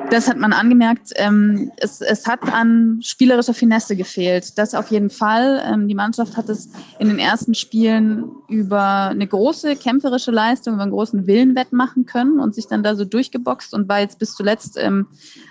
Das 0.09 0.27
hat 0.27 0.37
man 0.37 0.53
angemerkt. 0.53 1.11
Ähm, 1.15 1.71
es, 1.77 2.01
es 2.01 2.27
hat 2.27 2.41
an 2.43 2.99
spielerischer 3.01 3.53
Finesse 3.53 3.95
gefehlt. 3.95 4.57
Das 4.57 4.73
auf 4.75 4.91
jeden 4.91 5.09
Fall. 5.09 5.61
Ähm, 5.65 5.87
die 5.87 5.95
Mannschaft 5.95 6.37
hat 6.37 6.49
es 6.49 6.69
in 6.99 7.07
den 7.07 7.19
ersten 7.19 7.53
Spielen 7.55 8.25
über 8.47 9.09
eine 9.09 9.27
große 9.27 9.75
kämpferische 9.75 10.31
Leistung, 10.31 10.75
über 10.75 10.83
einen 10.83 10.91
großen 10.91 11.27
Willen 11.27 11.55
wettmachen 11.55 12.05
können 12.05 12.39
und 12.39 12.55
sich 12.55 12.67
dann 12.67 12.83
da 12.83 12.95
so 12.95 13.05
durchgeboxt 13.05 13.73
und 13.73 13.89
war 13.89 13.99
jetzt 13.99 14.19
bis 14.19 14.35
zuletzt 14.35 14.77
ähm, 14.77 15.07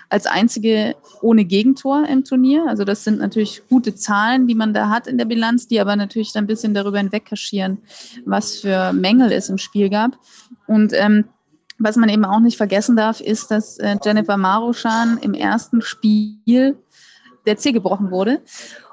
als 0.09 0.25
einzige 0.25 0.95
ohne 1.21 1.45
Gegentor 1.45 2.07
im 2.07 2.23
Turnier. 2.23 2.65
Also 2.67 2.83
das 2.83 3.03
sind 3.03 3.19
natürlich 3.19 3.63
gute 3.67 3.95
Zahlen, 3.95 4.47
die 4.47 4.55
man 4.55 4.73
da 4.73 4.89
hat 4.89 5.07
in 5.07 5.17
der 5.17 5.25
Bilanz, 5.25 5.67
die 5.67 5.79
aber 5.79 5.95
natürlich 5.95 6.31
dann 6.33 6.45
ein 6.45 6.47
bisschen 6.47 6.73
darüber 6.73 6.99
hinweg 6.99 7.25
kaschieren, 7.25 7.79
was 8.25 8.57
für 8.57 8.93
Mängel 8.93 9.31
es 9.31 9.49
im 9.49 9.57
Spiel 9.57 9.89
gab. 9.89 10.17
Und 10.67 10.93
ähm, 10.93 11.25
was 11.79 11.95
man 11.95 12.09
eben 12.09 12.25
auch 12.25 12.39
nicht 12.39 12.57
vergessen 12.57 12.95
darf, 12.95 13.19
ist, 13.19 13.51
dass 13.51 13.77
äh, 13.79 13.97
Jennifer 14.03 14.37
Maruschan 14.37 15.17
im 15.19 15.33
ersten 15.33 15.81
Spiel 15.81 16.77
der 17.45 17.57
Zeh 17.57 17.71
gebrochen 17.71 18.11
wurde 18.11 18.41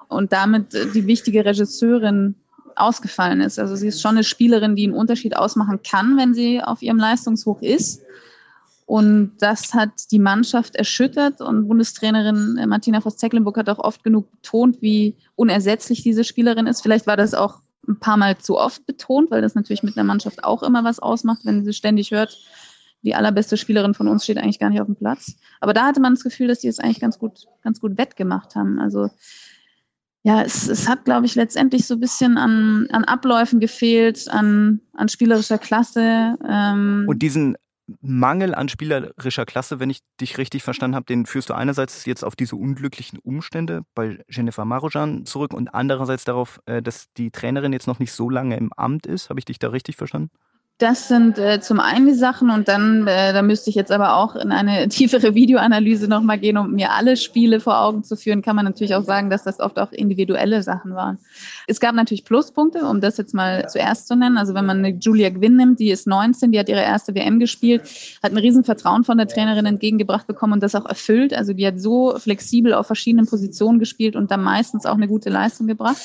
und 0.09 0.33
damit 0.33 0.75
äh, 0.75 0.87
die 0.93 1.07
wichtige 1.07 1.45
Regisseurin 1.45 2.35
ausgefallen 2.77 3.41
ist. 3.41 3.59
Also 3.59 3.77
sie 3.77 3.89
ist 3.89 4.01
schon 4.01 4.13
eine 4.13 4.25
Spielerin, 4.25 4.77
die 4.77 4.85
einen 4.85 4.95
Unterschied 4.95 5.37
ausmachen 5.37 5.81
kann, 5.83 6.17
wenn 6.17 6.35
sie 6.35 6.63
auf 6.63 6.83
ihrem 6.83 6.99
Leistungshoch 6.99 7.61
ist. 7.63 8.03
Und 8.87 9.33
das 9.39 9.73
hat 9.73 10.11
die 10.11 10.19
Mannschaft 10.19 10.75
erschüttert. 10.75 11.41
Und 11.41 11.69
Bundestrainerin 11.69 12.61
Martina 12.69 13.01
Voss-Tecklenburg 13.01 13.57
hat 13.57 13.69
auch 13.69 13.79
oft 13.79 14.03
genug 14.03 14.31
betont, 14.33 14.83
wie 14.83 15.17
unersetzlich 15.37 16.03
diese 16.03 16.25
Spielerin 16.25 16.67
ist. 16.67 16.81
Vielleicht 16.81 17.07
war 17.07 17.17
das 17.17 17.35
auch 17.35 17.61
ein 17.87 18.01
paar 18.01 18.17
Mal 18.17 18.39
zu 18.39 18.59
oft 18.59 18.85
betont, 18.87 19.31
weil 19.31 19.43
das 19.43 19.55
natürlich 19.55 19.83
mit 19.83 19.97
einer 19.97 20.05
Mannschaft 20.05 20.43
auch 20.43 20.63
immer 20.63 20.83
was 20.83 20.99
ausmacht, 20.99 21.43
wenn 21.45 21.65
sie 21.65 21.73
ständig 21.73 22.11
hört, 22.11 22.37
die 23.03 23.15
allerbeste 23.15 23.57
Spielerin 23.57 23.95
von 23.95 24.09
uns 24.09 24.25
steht 24.25 24.39
eigentlich 24.39 24.59
gar 24.59 24.71
nicht 24.71 24.81
auf 24.81 24.87
dem 24.87 24.97
Platz. 24.97 25.37
Aber 25.61 25.73
da 25.73 25.87
hatte 25.87 26.01
man 26.01 26.15
das 26.15 26.23
Gefühl, 26.23 26.49
dass 26.49 26.61
die 26.61 26.69
es 26.69 26.79
eigentlich 26.79 27.01
ganz 27.01 27.19
gut, 27.19 27.47
ganz 27.63 27.81
gut 27.81 27.97
wettgemacht 27.97 28.55
haben. 28.57 28.79
Also 28.79 29.09
ja, 30.23 30.43
es, 30.43 30.69
es 30.69 30.89
hat, 30.89 31.07
glaube 31.07 31.25
ich, 31.25 31.35
letztendlich 31.35 31.87
so 31.87 31.95
ein 31.95 32.01
bisschen 32.01 32.37
an, 32.37 32.89
an 32.91 33.05
Abläufen 33.05 33.59
gefehlt, 33.59 34.29
an, 34.29 34.81
an 34.93 35.09
spielerischer 35.09 35.59
Klasse. 35.59 36.37
Ähm. 36.47 37.07
Und 37.09 37.23
diesen 37.23 37.57
Mangel 38.03 38.55
an 38.55 38.69
spielerischer 38.69 39.47
Klasse, 39.47 39.81
wenn 39.81 39.91
ich 39.91 40.01
dich 40.21 40.39
richtig 40.39 40.63
verstanden 40.63 40.95
habe, 40.95 41.07
den 41.07 41.27
führst 41.27 41.49
du 41.49 41.55
einerseits 41.55 42.05
jetzt 42.05 42.23
auf 42.23 42.37
diese 42.37 42.57
unglücklichen 42.57 43.19
Umstände 43.19 43.83
bei 43.95 44.23
Jennifer 44.29 44.65
Marojan 44.65 45.25
zurück 45.27 45.55
und 45.55 45.75
andererseits 45.75 46.25
darauf, 46.25 46.61
äh, 46.67 46.83
dass 46.83 47.07
die 47.17 47.31
Trainerin 47.31 47.73
jetzt 47.73 47.87
noch 47.87 47.99
nicht 47.99 48.13
so 48.13 48.29
lange 48.31 48.57
im 48.57 48.73
Amt 48.75 49.07
ist. 49.07 49.31
Habe 49.31 49.41
ich 49.41 49.47
dich 49.47 49.59
da 49.59 49.69
richtig 49.69 49.97
verstanden? 49.97 50.31
Das 50.81 51.09
sind 51.09 51.37
äh, 51.37 51.61
zum 51.61 51.79
einen 51.79 52.07
die 52.07 52.15
Sachen 52.15 52.49
und 52.49 52.67
dann, 52.67 53.07
äh, 53.07 53.35
da 53.35 53.43
müsste 53.43 53.69
ich 53.69 53.77
jetzt 53.77 53.93
aber 53.93 54.17
auch 54.17 54.35
in 54.35 54.51
eine 54.51 54.89
tiefere 54.89 55.35
Videoanalyse 55.35 56.09
nochmal 56.09 56.39
gehen, 56.39 56.57
um 56.57 56.73
mir 56.73 56.93
alle 56.93 57.19
Spiele 57.19 57.61
vor 57.61 57.83
Augen 57.83 58.03
zu 58.03 58.17
führen, 58.17 58.41
kann 58.41 58.57
man 58.57 58.65
natürlich 58.65 58.95
auch 58.95 59.05
sagen, 59.05 59.29
dass 59.29 59.45
das 59.45 59.61
oft 59.61 59.79
auch 59.79 59.93
individuelle 59.93 60.63
Sachen 60.63 60.95
waren. 60.95 61.19
Es 61.67 61.81
gab 61.81 61.95
natürlich 61.95 62.25
Pluspunkte, 62.25 62.87
um 62.87 63.03
das 63.03 63.19
jetzt 63.19 63.35
mal 63.35 63.69
zuerst 63.69 64.09
zu 64.09 64.17
nennen. 64.17 64.39
Also 64.39 64.55
wenn 64.55 64.65
man 64.65 64.79
eine 64.79 64.97
Julia 64.97 65.29
Gwynn 65.29 65.57
nimmt, 65.57 65.81
die 65.81 65.91
ist 65.91 66.07
19, 66.07 66.51
die 66.51 66.59
hat 66.59 66.71
ihre 66.71 66.81
erste 66.81 67.15
WM 67.15 67.39
gespielt, 67.41 67.83
hat 68.23 68.33
ein 68.33 68.39
Riesenvertrauen 68.39 69.05
von 69.05 69.19
der 69.19 69.29
Trainerin 69.29 69.67
entgegengebracht 69.67 70.27
bekommen 70.27 70.55
und 70.55 70.63
das 70.63 70.75
auch 70.75 70.87
erfüllt. 70.87 71.35
Also 71.35 71.53
die 71.53 71.67
hat 71.67 71.79
so 71.79 72.17
flexibel 72.17 72.73
auf 72.73 72.87
verschiedenen 72.87 73.27
Positionen 73.27 73.81
gespielt 73.81 74.17
und 74.17 74.31
dann 74.31 74.43
meistens 74.43 74.87
auch 74.87 74.95
eine 74.95 75.09
gute 75.09 75.29
Leistung 75.29 75.67
gebracht. 75.67 76.01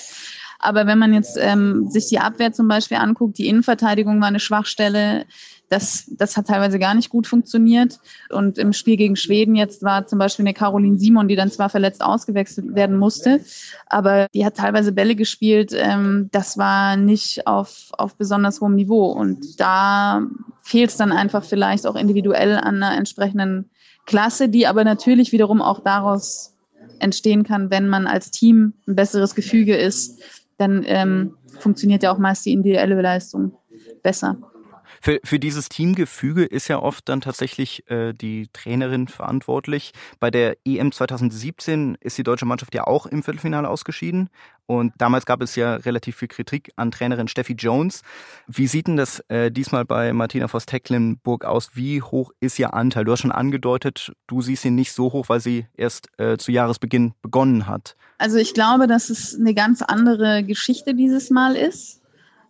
Aber 0.66 0.88
wenn 0.88 0.98
man 0.98 1.14
jetzt 1.14 1.38
ähm, 1.40 1.90
sich 1.90 2.08
die 2.08 2.20
Abwehr 2.20 2.52
zum 2.52 2.68
Beispiel 2.68 2.98
anguckt, 2.98 3.38
die 3.38 3.48
Innenverteidigung 3.48 4.20
war 4.20 4.28
eine 4.28 4.40
Schwachstelle. 4.40 5.26
Das, 5.70 6.06
das 6.18 6.38
hat 6.38 6.48
teilweise 6.48 6.78
gar 6.80 6.94
nicht 6.94 7.10
gut 7.10 7.28
funktioniert. 7.28 8.00
Und 8.30 8.58
im 8.58 8.74
Spiel 8.74 8.98
gegen 8.98 9.16
Schweden 9.16 9.56
jetzt 9.56 9.84
war 9.84 10.08
zum 10.08 10.20
Beispiel 10.20 10.44
eine 10.44 10.54
Caroline 10.54 10.98
Simon, 10.98 11.28
die 11.28 11.36
dann 11.36 11.52
zwar 11.52 11.70
verletzt 11.70 12.04
ausgewechselt 12.04 12.76
werden 12.76 12.98
musste, 12.98 13.42
aber 13.88 14.28
die 14.34 14.46
hat 14.46 14.58
teilweise 14.58 14.92
Bälle 14.92 15.16
gespielt. 15.16 15.72
Ähm, 15.74 16.30
das 16.32 16.58
war 16.58 16.98
nicht 16.98 17.48
auf, 17.48 17.90
auf 17.92 18.16
besonders 18.16 18.62
hohem 18.62 18.76
Niveau. 18.76 19.12
Und 19.12 19.60
da 19.60 20.22
fehlt 20.62 20.90
es 20.90 20.98
dann 20.98 21.12
einfach 21.12 21.44
vielleicht 21.44 21.86
auch 21.86 21.96
individuell 21.96 22.58
an 22.58 22.82
einer 22.82 22.98
entsprechenden 22.98 23.70
Klasse, 24.06 24.50
die 24.50 24.68
aber 24.68 24.84
natürlich 24.84 25.32
wiederum 25.32 25.62
auch 25.62 25.80
daraus 25.80 26.54
entstehen 27.00 27.44
kann, 27.44 27.70
wenn 27.70 27.88
man 27.88 28.08
als 28.08 28.32
Team 28.32 28.74
ein 28.88 28.96
besseres 28.96 29.36
Gefüge 29.36 29.76
ist, 29.76 30.22
dann 30.58 30.84
ähm, 30.86 31.38
funktioniert 31.60 32.04
ja 32.04 32.14
auch 32.14 32.18
meist 32.18 32.46
die 32.46 32.54
individuelle 32.54 33.02
Leistung 33.02 33.58
besser. 34.04 34.38
Für, 35.06 35.20
für 35.24 35.38
dieses 35.38 35.70
Teamgefüge 35.70 36.46
ist 36.46 36.68
ja 36.68 36.80
oft 36.80 37.08
dann 37.08 37.22
tatsächlich 37.22 37.88
äh, 37.92 38.12
die 38.12 38.48
Trainerin 38.54 39.08
verantwortlich. 39.08 39.92
Bei 40.20 40.32
der 40.32 40.58
EM 40.66 40.92
2017 40.92 41.96
ist 42.02 42.18
die 42.18 42.24
deutsche 42.24 42.48
Mannschaft 42.48 42.74
ja 42.74 42.88
auch 42.88 43.06
im 43.06 43.22
Viertelfinale 43.22 43.70
ausgeschieden. 43.70 44.32
Und 44.66 44.94
damals 44.98 45.28
gab 45.28 45.44
es 45.44 45.56
ja 45.56 45.76
relativ 45.76 46.16
viel 46.16 46.28
Kritik 46.28 46.72
an 46.76 46.90
Trainerin 46.90 47.28
Steffi 47.28 47.54
Jones. 47.54 48.02
Wie 48.48 48.66
sieht 48.66 48.88
denn 48.88 48.98
das 48.98 49.20
äh, 49.28 49.52
diesmal 49.52 49.86
bei 49.86 50.12
Martina 50.12 50.48
Voss-Tecklenburg 50.48 51.46
aus? 51.46 51.76
Wie 51.76 52.02
hoch 52.02 52.32
ist 52.40 52.58
ihr 52.58 52.74
Anteil? 52.74 53.06
Du 53.06 53.12
hast 53.12 53.22
schon 53.22 53.32
angedeutet, 53.32 54.12
du 54.26 54.42
siehst 54.42 54.66
ihn 54.66 54.74
nicht 54.74 54.92
so 54.92 55.14
hoch, 55.14 55.30
weil 55.30 55.40
sie 55.40 55.68
erst 55.76 56.10
äh, 56.18 56.38
zu 56.38 56.52
Jahresbeginn 56.52 57.14
begonnen 57.22 57.68
hat. 57.68 57.96
Also 58.18 58.38
ich 58.38 58.56
glaube, 58.56 58.88
dass 58.88 59.12
es 59.12 59.36
eine 59.36 59.54
ganz 59.54 59.84
andere 59.84 60.44
Geschichte 60.44 60.96
dieses 60.96 61.30
Mal 61.30 61.56
ist 61.56 62.02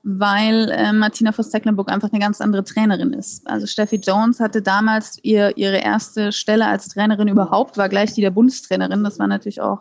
weil 0.07 0.69
äh, 0.69 0.93
Martina 0.93 1.31
Voss-Tecklenburg 1.31 1.91
einfach 1.91 2.11
eine 2.11 2.21
ganz 2.21 2.39
andere 2.39 2.63
Trainerin 2.63 3.11
ist. 3.13 3.45
Also 3.47 3.65
Steffi 3.65 3.95
Jones 3.95 4.39
hatte 4.39 4.61
damals 4.61 5.17
ihr, 5.23 5.57
ihre 5.57 5.77
erste 5.77 6.31
Stelle 6.31 6.67
als 6.67 6.89
Trainerin 6.89 7.27
überhaupt, 7.27 7.75
war 7.75 7.89
gleich 7.89 8.13
die 8.13 8.21
der 8.21 8.29
Bundestrainerin. 8.29 9.03
Das 9.03 9.17
war 9.17 9.25
natürlich 9.25 9.61
auch 9.61 9.79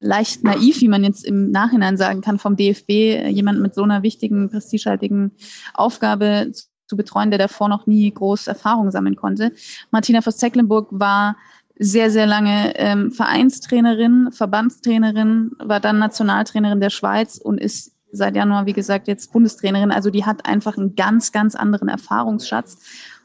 leicht 0.00 0.42
naiv, 0.42 0.80
wie 0.80 0.88
man 0.88 1.04
jetzt 1.04 1.24
im 1.24 1.52
Nachhinein 1.52 1.96
sagen 1.96 2.20
kann, 2.20 2.40
vom 2.40 2.56
DFB 2.56 3.30
jemand 3.30 3.60
mit 3.60 3.76
so 3.76 3.84
einer 3.84 4.02
wichtigen, 4.02 4.50
prestigehaltigen 4.50 5.30
Aufgabe 5.72 6.50
zu 6.88 6.96
betreuen, 6.96 7.30
der 7.30 7.38
davor 7.38 7.68
noch 7.68 7.86
nie 7.86 8.12
groß 8.12 8.48
Erfahrung 8.48 8.90
sammeln 8.90 9.14
konnte. 9.14 9.52
Martina 9.92 10.20
Voss-Tecklenburg 10.20 10.88
war 10.90 11.36
sehr, 11.78 12.10
sehr 12.10 12.26
lange 12.26 12.76
ähm, 12.76 13.12
Vereinstrainerin, 13.12 14.30
Verbandstrainerin, 14.32 15.52
war 15.60 15.78
dann 15.78 16.00
Nationaltrainerin 16.00 16.80
der 16.80 16.90
Schweiz 16.90 17.38
und 17.38 17.58
ist 17.58 17.92
seit 18.12 18.36
Januar, 18.36 18.66
wie 18.66 18.72
gesagt, 18.72 19.08
jetzt 19.08 19.32
Bundestrainerin. 19.32 19.90
Also 19.90 20.10
die 20.10 20.24
hat 20.24 20.46
einfach 20.46 20.76
einen 20.76 20.96
ganz, 20.96 21.32
ganz 21.32 21.54
anderen 21.54 21.88
Erfahrungsschatz. 21.88 22.78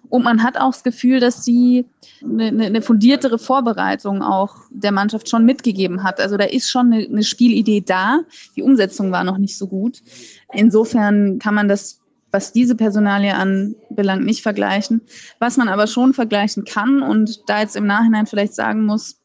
Und 0.10 0.24
man 0.24 0.44
hat 0.44 0.58
auch 0.58 0.72
das 0.72 0.84
Gefühl, 0.84 1.20
dass 1.20 1.44
sie 1.44 1.86
eine, 2.22 2.66
eine 2.66 2.82
fundiertere 2.82 3.40
Vorbereitung 3.40 4.22
auch 4.22 4.56
der 4.70 4.92
Mannschaft 4.92 5.30
schon 5.30 5.46
mitgegeben 5.46 6.04
hat. 6.04 6.20
Also 6.20 6.38
da 6.38 6.46
ist 6.46 6.70
schon 6.70 6.94
eine, 6.94 7.06
eine 7.06 7.24
Spielidee 7.24 7.82
da. 7.82 8.20
Die 8.56 8.64
Umsetzung 8.64 9.12
war 9.12 9.24
noch 9.24 9.38
nicht 9.38 9.58
so 9.58 9.68
gut. 9.68 10.02
Insofern 10.52 11.40
kann 11.40 11.56
man 11.56 11.68
das 11.68 12.00
was 12.34 12.52
diese 12.52 12.76
Personalie 12.76 13.36
anbelangt, 13.36 14.26
nicht 14.26 14.42
vergleichen. 14.42 15.02
Was 15.38 15.56
man 15.56 15.68
aber 15.68 15.86
schon 15.86 16.16
vergleichen 16.16 16.66
kann 16.66 17.04
und 17.04 17.48
da 17.48 17.62
jetzt 17.62 17.76
im 17.76 17.86
Nachhinein 17.86 18.26
vielleicht 18.26 18.56
sagen 18.56 18.86
muss, 18.86 19.23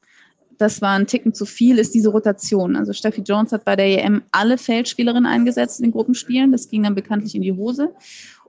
das 0.59 0.83
war 0.83 0.99
ein 0.99 1.07
Ticken 1.07 1.33
zu 1.33 1.47
viel, 1.47 1.79
ist 1.79 1.95
diese 1.95 2.11
Rotation. 2.11 2.77
Also 2.77 2.93
Steffi 2.93 3.23
Jones 3.23 3.53
hat 3.53 3.65
bei 3.65 3.77
der 3.77 4.05
EM 4.05 4.23
alle 4.33 4.59
Feldspielerinnen 4.59 5.27
eingesetzt 5.27 5.79
in 5.79 5.85
den 5.85 5.93
Gruppenspielen. 5.93 6.53
Das 6.53 6.69
ging 6.69 6.83
dann 6.83 6.95
bekanntlich 6.95 7.35
in 7.35 7.43
die 7.43 7.53
Hose. 7.53 7.95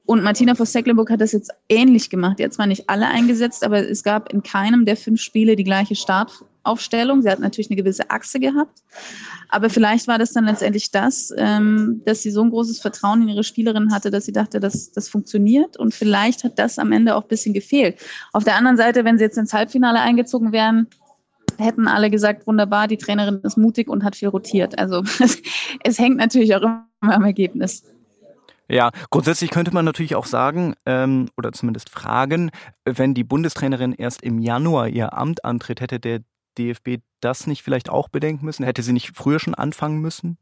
Und 0.05 0.23
Martina 0.23 0.55
Voss-Tecklenburg 0.55 1.11
hat 1.11 1.21
das 1.21 1.33
jetzt 1.33 1.51
ähnlich 1.69 2.09
gemacht. 2.09 2.39
Die 2.39 2.43
hat 2.43 2.53
zwar 2.53 2.65
nicht 2.65 2.89
alle 2.89 3.07
eingesetzt, 3.07 3.63
aber 3.63 3.87
es 3.87 4.01
gab 4.01 4.33
in 4.33 4.41
keinem 4.41 4.85
der 4.85 4.97
fünf 4.97 5.21
Spiele 5.21 5.55
die 5.55 5.63
gleiche 5.63 5.95
Startaufstellung. 5.95 7.21
Sie 7.21 7.29
hat 7.29 7.39
natürlich 7.39 7.69
eine 7.69 7.77
gewisse 7.77 8.09
Achse 8.09 8.39
gehabt. 8.39 8.79
Aber 9.49 9.69
vielleicht 9.69 10.07
war 10.07 10.17
das 10.17 10.33
dann 10.33 10.45
letztendlich 10.45 10.89
das, 10.89 11.31
ähm, 11.37 12.01
dass 12.05 12.23
sie 12.23 12.31
so 12.31 12.41
ein 12.41 12.49
großes 12.49 12.79
Vertrauen 12.79 13.21
in 13.21 13.29
ihre 13.29 13.43
Spielerin 13.43 13.93
hatte, 13.93 14.09
dass 14.09 14.25
sie 14.25 14.31
dachte, 14.31 14.59
dass 14.59 14.91
das 14.91 15.09
funktioniert. 15.09 15.77
Und 15.77 15.93
vielleicht 15.93 16.43
hat 16.43 16.57
das 16.57 16.79
am 16.79 16.91
Ende 16.91 17.15
auch 17.15 17.21
ein 17.21 17.27
bisschen 17.27 17.53
gefehlt. 17.53 17.99
Auf 18.33 18.43
der 18.43 18.55
anderen 18.55 18.77
Seite, 18.77 19.05
wenn 19.05 19.19
sie 19.19 19.25
jetzt 19.25 19.37
ins 19.37 19.53
Halbfinale 19.53 19.99
eingezogen 19.99 20.51
wären, 20.51 20.87
hätten 21.59 21.87
alle 21.87 22.09
gesagt, 22.09 22.47
wunderbar, 22.47 22.87
die 22.87 22.97
Trainerin 22.97 23.41
ist 23.43 23.57
mutig 23.57 23.87
und 23.89 24.03
hat 24.03 24.15
viel 24.15 24.29
rotiert. 24.29 24.77
Also 24.77 25.03
es, 25.19 25.41
es 25.83 25.99
hängt 25.99 26.17
natürlich 26.17 26.55
auch 26.55 26.61
immer 26.61 26.87
am 27.01 27.23
Ergebnis. 27.23 27.83
Ja, 28.71 28.91
grundsätzlich 29.09 29.49
könnte 29.49 29.73
man 29.73 29.83
natürlich 29.83 30.15
auch 30.15 30.27
sagen 30.27 30.75
ähm, 30.85 31.29
oder 31.37 31.51
zumindest 31.51 31.89
fragen, 31.89 32.51
wenn 32.85 33.15
die 33.15 33.23
Bundestrainerin 33.23 33.93
erst 33.93 34.21
im 34.21 34.37
Januar 34.37 34.87
ihr 34.87 35.17
Amt 35.17 35.43
antritt, 35.43 35.81
hätte 35.81 35.99
der 35.99 36.19
DFB 36.59 36.99
das 37.19 37.47
nicht 37.47 37.63
vielleicht 37.63 37.89
auch 37.89 38.09
bedenken 38.09 38.45
müssen? 38.45 38.63
Hätte 38.63 38.83
sie 38.83 38.93
nicht 38.93 39.15
früher 39.15 39.39
schon 39.39 39.55
anfangen 39.55 39.99
müssen? 39.99 40.37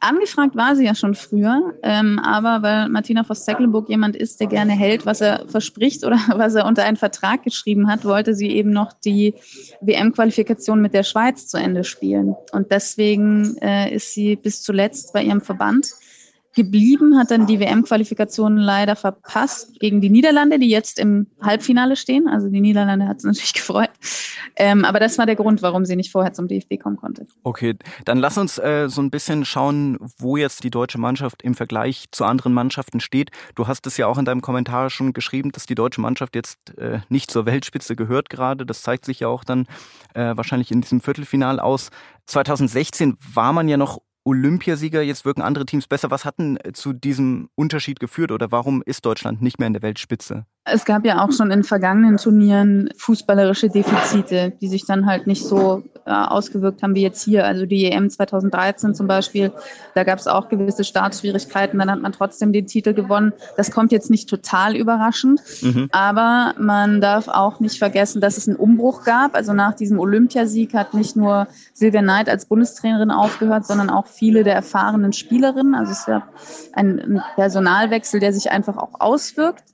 Angefragt 0.00 0.56
war 0.56 0.76
sie 0.76 0.84
ja 0.84 0.94
schon 0.94 1.14
früher, 1.14 1.74
ähm, 1.82 2.18
aber 2.18 2.62
weil 2.62 2.88
Martina 2.88 3.24
Voss-Tecklenburg 3.24 3.88
jemand 3.88 4.16
ist, 4.16 4.40
der 4.40 4.46
gerne 4.46 4.72
hält, 4.72 5.06
was 5.06 5.20
er 5.20 5.46
verspricht 5.48 6.04
oder 6.04 6.16
was 6.36 6.54
er 6.54 6.66
unter 6.66 6.84
einen 6.84 6.96
Vertrag 6.96 7.42
geschrieben 7.42 7.88
hat, 7.88 8.04
wollte 8.04 8.34
sie 8.34 8.50
eben 8.50 8.70
noch 8.70 8.92
die 8.92 9.34
WM-Qualifikation 9.80 10.80
mit 10.80 10.94
der 10.94 11.02
Schweiz 11.02 11.46
zu 11.46 11.56
Ende 11.56 11.84
spielen. 11.84 12.34
Und 12.52 12.70
deswegen 12.70 13.56
äh, 13.58 13.94
ist 13.94 14.14
sie 14.14 14.36
bis 14.36 14.62
zuletzt 14.62 15.12
bei 15.12 15.22
ihrem 15.22 15.40
Verband 15.40 15.88
geblieben, 16.56 17.16
hat 17.16 17.30
dann 17.30 17.46
die 17.46 17.60
WM-Qualifikation 17.60 18.56
leider 18.56 18.96
verpasst 18.96 19.78
gegen 19.78 20.00
die 20.00 20.10
Niederlande, 20.10 20.58
die 20.58 20.68
jetzt 20.68 20.98
im 20.98 21.28
Halbfinale 21.40 21.94
stehen. 21.94 22.26
Also 22.26 22.48
die 22.48 22.60
Niederlande 22.60 23.06
hat 23.06 23.18
es 23.18 23.24
natürlich 23.24 23.52
gefreut. 23.52 23.90
Ähm, 24.56 24.84
aber 24.84 24.98
das 24.98 25.18
war 25.18 25.26
der 25.26 25.36
Grund, 25.36 25.62
warum 25.62 25.84
sie 25.84 25.94
nicht 25.94 26.10
vorher 26.10 26.32
zum 26.32 26.48
DFB 26.48 26.80
kommen 26.82 26.96
konnte. 26.96 27.26
Okay, 27.44 27.76
dann 28.04 28.18
lass 28.18 28.38
uns 28.38 28.58
äh, 28.58 28.88
so 28.88 29.02
ein 29.02 29.10
bisschen 29.10 29.44
schauen, 29.44 29.98
wo 30.18 30.36
jetzt 30.36 30.64
die 30.64 30.70
deutsche 30.70 30.98
Mannschaft 30.98 31.42
im 31.42 31.54
Vergleich 31.54 32.06
zu 32.10 32.24
anderen 32.24 32.54
Mannschaften 32.54 33.00
steht. 33.00 33.30
Du 33.54 33.68
hast 33.68 33.86
es 33.86 33.98
ja 33.98 34.06
auch 34.06 34.18
in 34.18 34.24
deinem 34.24 34.40
Kommentar 34.40 34.88
schon 34.90 35.12
geschrieben, 35.12 35.52
dass 35.52 35.66
die 35.66 35.74
deutsche 35.74 36.00
Mannschaft 36.00 36.34
jetzt 36.34 36.76
äh, 36.78 37.00
nicht 37.10 37.30
zur 37.30 37.44
Weltspitze 37.44 37.94
gehört 37.94 38.30
gerade. 38.30 38.64
Das 38.64 38.80
zeigt 38.80 39.04
sich 39.04 39.20
ja 39.20 39.28
auch 39.28 39.44
dann 39.44 39.66
äh, 40.14 40.34
wahrscheinlich 40.36 40.70
in 40.70 40.80
diesem 40.80 41.02
Viertelfinal 41.02 41.60
aus. 41.60 41.90
2016 42.26 43.16
war 43.34 43.52
man 43.52 43.68
ja 43.68 43.76
noch 43.76 44.00
Olympiasieger, 44.26 45.02
jetzt 45.02 45.24
wirken 45.24 45.40
andere 45.40 45.66
Teams 45.66 45.86
besser. 45.86 46.10
Was 46.10 46.24
hat 46.24 46.38
denn 46.38 46.58
zu 46.72 46.92
diesem 46.92 47.48
Unterschied 47.54 48.00
geführt 48.00 48.32
oder 48.32 48.50
warum 48.50 48.82
ist 48.84 49.06
Deutschland 49.06 49.40
nicht 49.40 49.60
mehr 49.60 49.68
in 49.68 49.72
der 49.72 49.82
Weltspitze? 49.82 50.46
Es 50.68 50.84
gab 50.84 51.04
ja 51.04 51.24
auch 51.24 51.32
schon 51.32 51.50
in 51.50 51.62
vergangenen 51.62 52.16
Turnieren 52.16 52.90
fußballerische 52.96 53.68
Defizite, 53.68 54.52
die 54.60 54.68
sich 54.68 54.84
dann 54.84 55.06
halt 55.06 55.26
nicht 55.26 55.44
so 55.44 55.84
äh, 56.06 56.10
ausgewirkt 56.10 56.82
haben 56.82 56.94
wie 56.94 57.02
jetzt 57.02 57.24
hier. 57.24 57.44
Also 57.44 57.66
die 57.66 57.84
EM 57.84 58.08
2013 58.10 58.94
zum 58.94 59.06
Beispiel, 59.06 59.52
da 59.94 60.04
gab 60.04 60.18
es 60.18 60.26
auch 60.26 60.48
gewisse 60.48 60.84
Startschwierigkeiten, 60.84 61.78
dann 61.78 61.90
hat 61.90 62.00
man 62.00 62.12
trotzdem 62.12 62.52
den 62.52 62.66
Titel 62.66 62.94
gewonnen. 62.94 63.32
Das 63.56 63.70
kommt 63.70 63.92
jetzt 63.92 64.10
nicht 64.10 64.28
total 64.28 64.76
überraschend, 64.76 65.40
mhm. 65.62 65.88
aber 65.92 66.54
man 66.58 67.00
darf 67.00 67.28
auch 67.28 67.60
nicht 67.60 67.78
vergessen, 67.78 68.20
dass 68.20 68.36
es 68.36 68.48
einen 68.48 68.56
Umbruch 68.56 69.04
gab. 69.04 69.34
Also 69.34 69.52
nach 69.52 69.74
diesem 69.74 69.98
Olympiasieg 69.98 70.74
hat 70.74 70.94
nicht 70.94 71.16
nur 71.16 71.48
Silvia 71.74 72.02
Neid 72.02 72.28
als 72.28 72.46
Bundestrainerin 72.46 73.10
aufgehört, 73.10 73.66
sondern 73.66 73.90
auch 73.90 74.06
viele 74.06 74.44
der 74.44 74.54
erfahrenen 74.54 75.12
Spielerinnen. 75.12 75.74
Also 75.74 75.92
es 75.92 76.06
gab 76.06 76.28
einen 76.72 77.20
Personalwechsel, 77.34 78.20
der 78.20 78.32
sich 78.32 78.50
einfach 78.50 78.76
auch 78.76 79.00
auswirkt. 79.00 79.64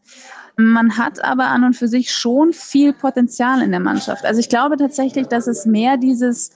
Man 0.57 0.99
hat 0.99 1.23
aber 1.25 1.47
an 1.47 1.65
und 1.65 1.75
für 1.75 1.89
sich 1.89 2.13
schon 2.13 2.53
viel 2.53 2.93
Potenzial 2.93 3.63
in 3.63 3.71
der 3.71 3.81
Mannschaft. 3.81 4.25
Also 4.25 4.41
ich 4.41 4.49
glaube 4.49 4.77
tatsächlich, 4.77 5.27
dass 5.27 5.47
es 5.47 5.67
mehr 5.67 5.97
dieses 5.97 6.51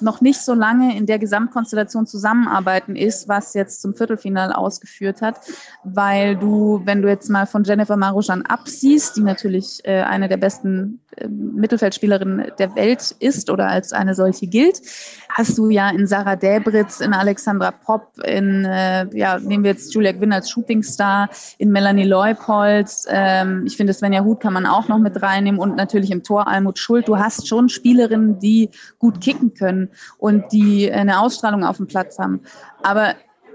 noch 0.00 0.20
nicht 0.20 0.40
so 0.40 0.54
lange 0.54 0.96
in 0.96 1.06
der 1.06 1.18
Gesamtkonstellation 1.18 2.06
zusammenarbeiten 2.06 2.96
ist, 2.96 3.28
was 3.28 3.54
jetzt 3.54 3.82
zum 3.82 3.94
Viertelfinale 3.94 4.56
ausgeführt 4.56 5.22
hat, 5.22 5.40
weil 5.84 6.36
du, 6.36 6.80
wenn 6.84 7.02
du 7.02 7.08
jetzt 7.08 7.28
mal 7.28 7.46
von 7.46 7.64
Jennifer 7.64 7.96
Marujan 7.96 8.42
absiehst, 8.42 9.16
die 9.16 9.22
natürlich 9.22 9.80
äh, 9.84 10.02
eine 10.02 10.28
der 10.28 10.36
besten 10.36 11.00
äh, 11.20 11.28
Mittelfeldspielerinnen 11.28 12.52
der 12.58 12.74
Welt 12.76 13.14
ist 13.20 13.50
oder 13.50 13.68
als 13.68 13.92
eine 13.92 14.14
solche 14.14 14.46
gilt, 14.46 14.80
hast 15.28 15.58
du 15.58 15.70
ja 15.70 15.90
in 15.90 16.06
Sarah 16.06 16.36
Däbritz, 16.36 17.00
in 17.00 17.12
Alexandra 17.12 17.70
Popp, 17.70 18.18
in, 18.24 18.64
äh, 18.64 19.06
ja, 19.16 19.38
nehmen 19.38 19.64
wir 19.64 19.72
jetzt 19.72 19.94
Julia 19.94 20.12
Gwynn 20.12 20.32
als 20.32 20.50
Shootingstar, 20.50 21.28
in 21.58 21.70
Melanie 21.70 22.04
Leupold, 22.04 22.90
ähm, 23.08 23.64
ich 23.66 23.76
finde 23.76 23.92
Svenja 23.92 24.24
Huth 24.24 24.40
kann 24.40 24.52
man 24.52 24.66
auch 24.66 24.88
noch 24.88 24.98
mit 24.98 25.20
reinnehmen 25.22 25.60
und 25.60 25.76
natürlich 25.76 26.10
im 26.10 26.22
Tor 26.22 26.48
Almut 26.48 26.78
Schuld. 26.78 27.08
Du 27.08 27.18
hast 27.18 27.48
schon 27.48 27.68
Spielerinnen, 27.68 28.38
die 28.38 28.70
gut 28.98 29.20
kicken 29.20 29.54
können 29.54 29.90
und 30.18 30.52
die 30.52 30.90
eine 30.90 31.20
Ausstrahlung 31.20 31.64
auf 31.64 31.76
dem 31.76 31.86
Platz 31.86 32.18
haben. 32.18 32.40
Aber 32.82 33.14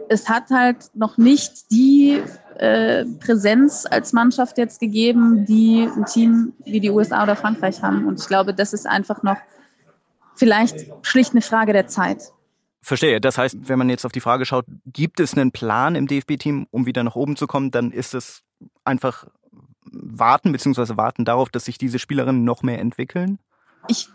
es 0.10 0.30
hat 0.30 0.50
halt 0.50 0.92
noch 0.94 1.18
nicht 1.18 1.72
die 1.72 2.22
äh, 2.58 3.06
Präsenz 3.20 3.86
als 3.90 4.14
Mannschaft 4.14 4.58
jetzt 4.58 4.80
gegeben, 4.80 5.46
die 5.46 5.88
ein 5.96 6.06
Team 6.06 6.54
wie 6.64 6.80
die 6.80 6.90
USA 6.90 7.24
oder 7.24 7.36
Frankreich 7.36 7.82
haben. 7.82 8.06
Und 8.06 8.20
ich 8.20 8.28
glaube, 8.28 8.54
das 8.54 8.74
ist 8.74 8.88
einfach 8.88 9.24
noch 9.24 9.38
vielleicht 10.36 10.86
schlicht 11.02 11.32
eine 11.32 11.42
Frage 11.42 11.74
der 11.74 11.88
Zeit. 11.88 12.32
Verstehe. 12.82 13.22
Das 13.22 13.38
heißt, 13.38 13.70
wenn 13.70 13.80
man 13.80 13.90
jetzt 13.90 14.06
auf 14.06 14.12
die 14.12 14.20
Frage 14.20 14.46
schaut, 14.46 14.66
gibt 14.86 15.20
es 15.20 15.34
einen 15.34 15.52
Plan 15.52 15.96
im 15.96 16.08
DFB-Team, 16.08 16.68
um 16.70 16.86
wieder 16.86 17.04
nach 17.04 17.16
oben 17.16 17.38
zu 17.38 17.48
kommen, 17.48 17.72
dann 17.72 17.92
ist 17.92 18.14
es 18.14 18.44
einfach 18.84 19.26
warten, 19.86 20.52
beziehungsweise 20.52 20.98
warten 20.98 21.24
darauf, 21.24 21.50
dass 21.50 21.66
sich 21.66 21.78
diese 21.78 22.00
Spielerinnen 22.00 22.44
noch 22.44 22.62
mehr 22.62 22.80
entwickeln? 22.80 23.40
Ich 23.88 24.10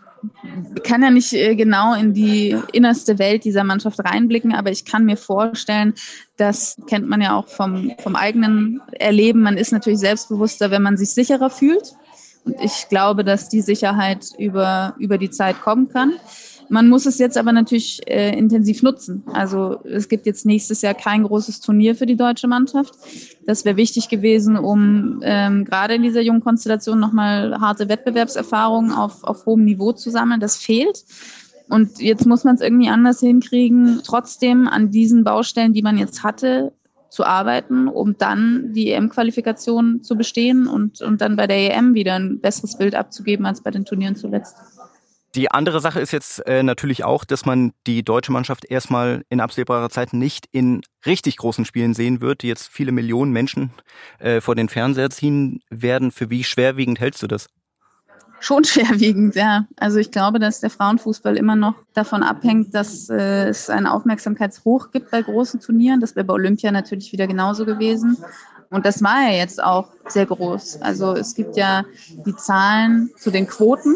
kann 0.83 1.01
ja 1.01 1.09
nicht 1.09 1.33
äh, 1.33 1.55
genau 1.55 1.93
in 1.93 2.13
die 2.13 2.55
innerste 2.73 3.19
Welt 3.19 3.43
dieser 3.43 3.63
Mannschaft 3.63 3.99
reinblicken, 3.99 4.53
aber 4.53 4.71
ich 4.71 4.85
kann 4.85 5.05
mir 5.05 5.17
vorstellen, 5.17 5.93
das 6.37 6.77
kennt 6.87 7.07
man 7.07 7.21
ja 7.21 7.35
auch 7.35 7.47
vom, 7.47 7.93
vom 7.99 8.15
eigenen 8.15 8.81
Erleben. 8.91 9.41
Man 9.41 9.57
ist 9.57 9.71
natürlich 9.71 9.99
selbstbewusster, 9.99 10.71
wenn 10.71 10.81
man 10.81 10.97
sich 10.97 11.13
sicherer 11.13 11.49
fühlt. 11.49 11.93
Und 12.45 12.55
ich 12.61 12.87
glaube, 12.89 13.23
dass 13.23 13.49
die 13.49 13.61
Sicherheit 13.61 14.27
über, 14.37 14.95
über 14.97 15.17
die 15.17 15.29
Zeit 15.29 15.61
kommen 15.61 15.89
kann. 15.89 16.13
Man 16.69 16.87
muss 16.87 17.07
es 17.07 17.17
jetzt 17.17 17.37
aber 17.37 17.51
natürlich 17.51 17.99
äh, 18.07 18.37
intensiv 18.37 18.83
nutzen. 18.83 19.23
Also 19.33 19.79
es 19.83 20.07
gibt 20.07 20.27
jetzt 20.27 20.45
nächstes 20.45 20.81
Jahr 20.83 20.93
kein 20.93 21.23
großes 21.23 21.61
Turnier 21.61 21.95
für 21.95 22.05
die 22.05 22.15
deutsche 22.15 22.47
Mannschaft. 22.47 22.93
Das 23.45 23.65
wäre 23.65 23.75
wichtig 23.75 24.07
gewesen, 24.07 24.55
um 24.55 25.19
ähm, 25.23 25.65
gerade 25.65 25.95
in 25.95 26.03
dieser 26.03 26.21
jungen 26.21 26.43
Konstellation 26.43 26.99
nochmal 26.99 27.59
harte 27.59 27.89
Wettbewerbserfahrungen 27.89 28.91
auf, 28.91 29.23
auf 29.23 29.47
hohem 29.47 29.65
Niveau 29.65 29.93
zu 29.93 30.11
sammeln. 30.11 30.39
Das 30.39 30.57
fehlt. 30.57 31.03
Und 31.69 31.99
jetzt 31.99 32.25
muss 32.25 32.43
man 32.43 32.55
es 32.55 32.61
irgendwie 32.61 32.89
anders 32.89 33.19
hinkriegen, 33.19 34.01
trotzdem 34.03 34.67
an 34.67 34.91
diesen 34.91 35.23
Baustellen, 35.23 35.73
die 35.73 35.83
man 35.83 35.97
jetzt 35.97 36.23
hatte, 36.23 36.71
zu 37.09 37.25
arbeiten, 37.25 37.87
um 37.87 38.17
dann 38.17 38.73
die 38.73 38.91
EM-Qualifikation 38.91 40.03
zu 40.03 40.15
bestehen 40.15 40.67
und, 40.67 41.01
und 41.01 41.21
dann 41.21 41.35
bei 41.35 41.47
der 41.47 41.75
EM 41.75 41.95
wieder 41.95 42.15
ein 42.15 42.39
besseres 42.39 42.77
Bild 42.77 42.93
abzugeben 42.93 43.45
als 43.45 43.61
bei 43.61 43.71
den 43.71 43.85
Turnieren 43.85 44.15
zuletzt. 44.15 44.55
Die 45.35 45.51
andere 45.51 45.79
Sache 45.79 45.99
ist 45.99 46.11
jetzt 46.11 46.45
äh, 46.47 46.63
natürlich 46.63 47.03
auch, 47.03 47.23
dass 47.23 47.45
man 47.45 47.71
die 47.85 48.03
deutsche 48.03 48.31
Mannschaft 48.31 48.65
erstmal 48.65 49.23
in 49.29 49.41
absehbarer 49.41 49.89
Zeit 49.89 50.13
nicht 50.13 50.47
in 50.51 50.81
richtig 51.05 51.37
großen 51.37 51.65
Spielen 51.65 51.93
sehen 51.93 52.19
wird, 52.19 52.41
die 52.41 52.47
jetzt 52.47 52.67
viele 52.67 52.91
Millionen 52.91 53.31
Menschen 53.31 53.71
äh, 54.17 54.41
vor 54.41 54.55
den 54.55 54.69
Fernseher 54.69 55.11
ziehen 55.11 55.61
werden. 55.69 56.11
Für 56.11 56.31
wie 56.31 56.43
schwerwiegend 56.43 56.99
hältst 56.99 57.21
du 57.21 57.27
das? 57.27 57.47
Schon 58.39 58.63
schwerwiegend, 58.65 59.35
ja. 59.35 59.67
Also 59.77 59.99
ich 59.99 60.09
glaube, 60.09 60.39
dass 60.39 60.61
der 60.61 60.71
Frauenfußball 60.71 61.37
immer 61.37 61.55
noch 61.55 61.75
davon 61.93 62.23
abhängt, 62.23 62.73
dass 62.73 63.07
äh, 63.09 63.49
es 63.49 63.69
einen 63.69 63.85
Aufmerksamkeitshoch 63.85 64.89
gibt 64.91 65.11
bei 65.11 65.21
großen 65.21 65.59
Turnieren. 65.59 65.99
Das 65.99 66.15
wäre 66.15 66.25
bei 66.25 66.33
Olympia 66.33 66.71
natürlich 66.71 67.11
wieder 67.11 67.27
genauso 67.27 67.65
gewesen. 67.65 68.17
Und 68.71 68.85
das 68.85 69.03
war 69.03 69.29
ja 69.29 69.37
jetzt 69.37 69.61
auch 69.61 69.89
sehr 70.07 70.25
groß. 70.25 70.81
Also 70.81 71.13
es 71.13 71.35
gibt 71.35 71.55
ja 71.55 71.85
die 72.25 72.35
Zahlen 72.35 73.11
zu 73.17 73.29
den 73.29 73.47
Quoten 73.47 73.95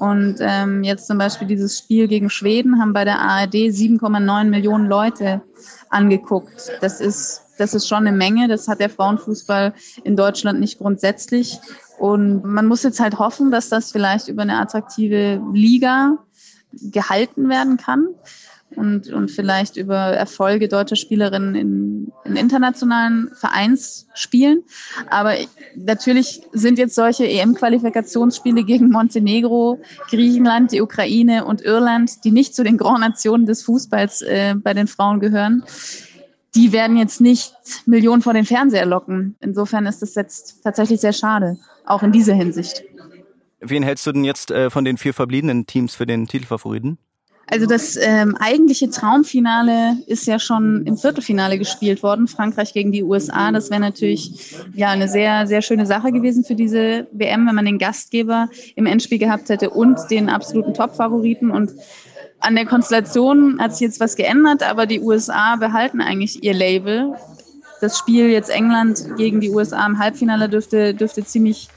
Und 0.00 0.36
ähm, 0.40 0.82
jetzt 0.82 1.06
zum 1.06 1.18
Beispiel 1.18 1.46
dieses 1.46 1.76
Spiel 1.76 2.08
gegen 2.08 2.30
Schweden 2.30 2.80
haben 2.80 2.94
bei 2.94 3.04
der 3.04 3.18
ARD 3.18 3.52
7,9 3.52 4.44
Millionen 4.44 4.86
Leute 4.86 5.42
angeguckt. 5.90 6.72
Das 6.80 7.02
ist, 7.02 7.42
das 7.58 7.74
ist 7.74 7.86
schon 7.86 8.06
eine 8.06 8.16
Menge. 8.16 8.48
Das 8.48 8.66
hat 8.66 8.80
der 8.80 8.88
Frauenfußball 8.88 9.74
in 10.02 10.16
Deutschland 10.16 10.58
nicht 10.58 10.78
grundsätzlich. 10.78 11.58
Und 11.98 12.42
man 12.46 12.66
muss 12.66 12.82
jetzt 12.82 12.98
halt 12.98 13.18
hoffen, 13.18 13.50
dass 13.50 13.68
das 13.68 13.92
vielleicht 13.92 14.28
über 14.28 14.40
eine 14.40 14.58
attraktive 14.58 15.42
Liga 15.52 16.16
gehalten 16.72 17.50
werden 17.50 17.76
kann 17.76 18.08
und, 18.76 19.08
und 19.08 19.30
vielleicht 19.30 19.76
über 19.76 19.96
Erfolge 19.96 20.68
deutscher 20.68 20.96
Spielerinnen 20.96 21.54
in, 21.54 22.12
in 22.24 22.36
internationalen 22.36 23.30
Vereinsspielen. 23.34 24.62
Aber 25.08 25.34
natürlich 25.76 26.42
sind 26.52 26.78
jetzt 26.78 26.94
solche 26.94 27.26
EM-Qualifikationsspiele 27.26 28.64
gegen 28.64 28.90
Montenegro, 28.90 29.80
Griechenland, 30.08 30.72
die 30.72 30.80
Ukraine 30.80 31.44
und 31.44 31.62
Irland, 31.62 32.24
die 32.24 32.30
nicht 32.30 32.54
zu 32.54 32.64
den 32.64 32.76
Grand 32.76 33.00
Nationen 33.00 33.46
des 33.46 33.62
Fußballs 33.62 34.22
äh, 34.22 34.54
bei 34.56 34.74
den 34.74 34.86
Frauen 34.86 35.20
gehören, 35.20 35.64
die 36.54 36.72
werden 36.72 36.96
jetzt 36.96 37.20
nicht 37.20 37.54
Millionen 37.86 38.22
vor 38.22 38.34
den 38.34 38.44
Fernseher 38.44 38.86
locken. 38.86 39.36
Insofern 39.40 39.86
ist 39.86 40.02
das 40.02 40.14
jetzt 40.14 40.62
tatsächlich 40.62 41.00
sehr 41.00 41.12
schade, 41.12 41.58
auch 41.86 42.02
in 42.02 42.12
dieser 42.12 42.34
Hinsicht. 42.34 42.82
Wen 43.60 43.82
hältst 43.82 44.06
du 44.06 44.12
denn 44.12 44.24
jetzt 44.24 44.50
äh, 44.50 44.70
von 44.70 44.84
den 44.84 44.96
vier 44.96 45.14
verbliebenen 45.14 45.66
Teams 45.66 45.94
für 45.94 46.06
den 46.06 46.26
Titelfavoriten? 46.26 46.98
Also 47.46 47.66
das 47.66 47.98
ähm, 48.00 48.36
eigentliche 48.38 48.90
Traumfinale 48.90 49.96
ist 50.06 50.26
ja 50.26 50.38
schon 50.38 50.86
im 50.86 50.96
Viertelfinale 50.96 51.58
gespielt 51.58 52.02
worden, 52.04 52.28
Frankreich 52.28 52.72
gegen 52.72 52.92
die 52.92 53.02
USA. 53.02 53.50
Das 53.50 53.70
wäre 53.70 53.80
natürlich 53.80 54.54
ja 54.74 54.90
eine 54.90 55.08
sehr, 55.08 55.48
sehr 55.48 55.60
schöne 55.60 55.84
Sache 55.84 56.12
gewesen 56.12 56.44
für 56.44 56.54
diese 56.54 57.08
WM, 57.10 57.48
wenn 57.48 57.56
man 57.56 57.64
den 57.64 57.78
Gastgeber 57.78 58.48
im 58.76 58.86
Endspiel 58.86 59.18
gehabt 59.18 59.48
hätte 59.48 59.70
und 59.70 59.98
den 60.10 60.28
absoluten 60.28 60.74
Top-Favoriten. 60.74 61.50
Und 61.50 61.72
an 62.38 62.54
der 62.54 62.66
Konstellation 62.66 63.60
hat 63.60 63.72
sich 63.72 63.80
jetzt 63.80 63.98
was 63.98 64.14
geändert, 64.14 64.62
aber 64.62 64.86
die 64.86 65.00
USA 65.00 65.56
behalten 65.56 66.00
eigentlich 66.00 66.44
ihr 66.44 66.54
Label. 66.54 67.14
Das 67.80 67.98
Spiel 67.98 68.30
jetzt 68.30 68.50
England 68.50 69.16
gegen 69.16 69.40
die 69.40 69.50
USA 69.50 69.84
im 69.86 69.98
Halbfinale 69.98 70.48
dürfte, 70.48 70.94
dürfte 70.94 71.24
ziemlich 71.24 71.68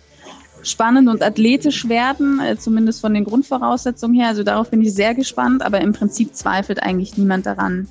spannend 0.63 1.10
und 1.10 1.21
athletisch 1.21 1.88
werden, 1.88 2.39
äh, 2.39 2.58
zumindest 2.58 3.02
von 3.02 3.13
den 3.13 3.23
Grundvoraussetzungen 3.23 4.15
her. 4.19 4.30
Also 4.30 4.43
darauf 4.43 4.69
bin 4.69 4.82
ich 4.82 4.93
sehr 4.93 5.13
gespannt, 5.15 5.63
aber 5.63 5.82
im 5.82 5.93
Prinzip 5.93 6.36
zweifelt 6.36 6.82
eigentlich 6.82 7.17
niemand 7.17 7.45
daran, 7.45 7.88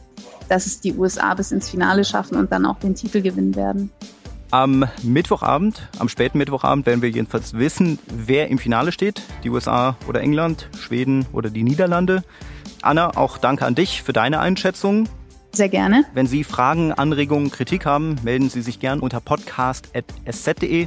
dass 0.48 0.66
es 0.66 0.80
die 0.80 0.94
USA 0.94 1.34
bis 1.34 1.52
ins 1.52 1.70
Finale 1.70 2.04
schaffen 2.04 2.36
und 2.36 2.52
dann 2.52 2.66
auch 2.66 2.78
den 2.78 2.94
Titel 2.94 3.22
gewinnen 3.22 3.54
werden. 3.54 3.90
Am 4.50 4.84
Mittwochabend, 5.02 5.88
am 5.98 6.10
späten 6.10 6.36
Mittwochabend 6.36 6.84
werden 6.84 7.00
wir 7.00 7.08
jedenfalls 7.08 7.54
wissen, 7.54 7.98
wer 8.06 8.48
im 8.48 8.58
Finale 8.58 8.92
steht. 8.92 9.22
Die 9.44 9.50
USA 9.50 9.96
oder 10.06 10.20
England, 10.20 10.68
Schweden 10.78 11.24
oder 11.32 11.48
die 11.48 11.62
Niederlande. 11.62 12.22
Anna, 12.82 13.16
auch 13.16 13.38
danke 13.38 13.64
an 13.64 13.74
dich 13.74 14.02
für 14.02 14.12
deine 14.12 14.40
Einschätzung. 14.40 15.08
Sehr 15.54 15.68
gerne. 15.68 16.04
Wenn 16.12 16.26
Sie 16.26 16.44
Fragen, 16.44 16.92
Anregungen, 16.92 17.50
Kritik 17.50 17.86
haben, 17.86 18.16
melden 18.22 18.50
Sie 18.50 18.62
sich 18.62 18.80
gern 18.80 19.00
unter 19.00 19.20
podcast.sz.de. 19.20 20.86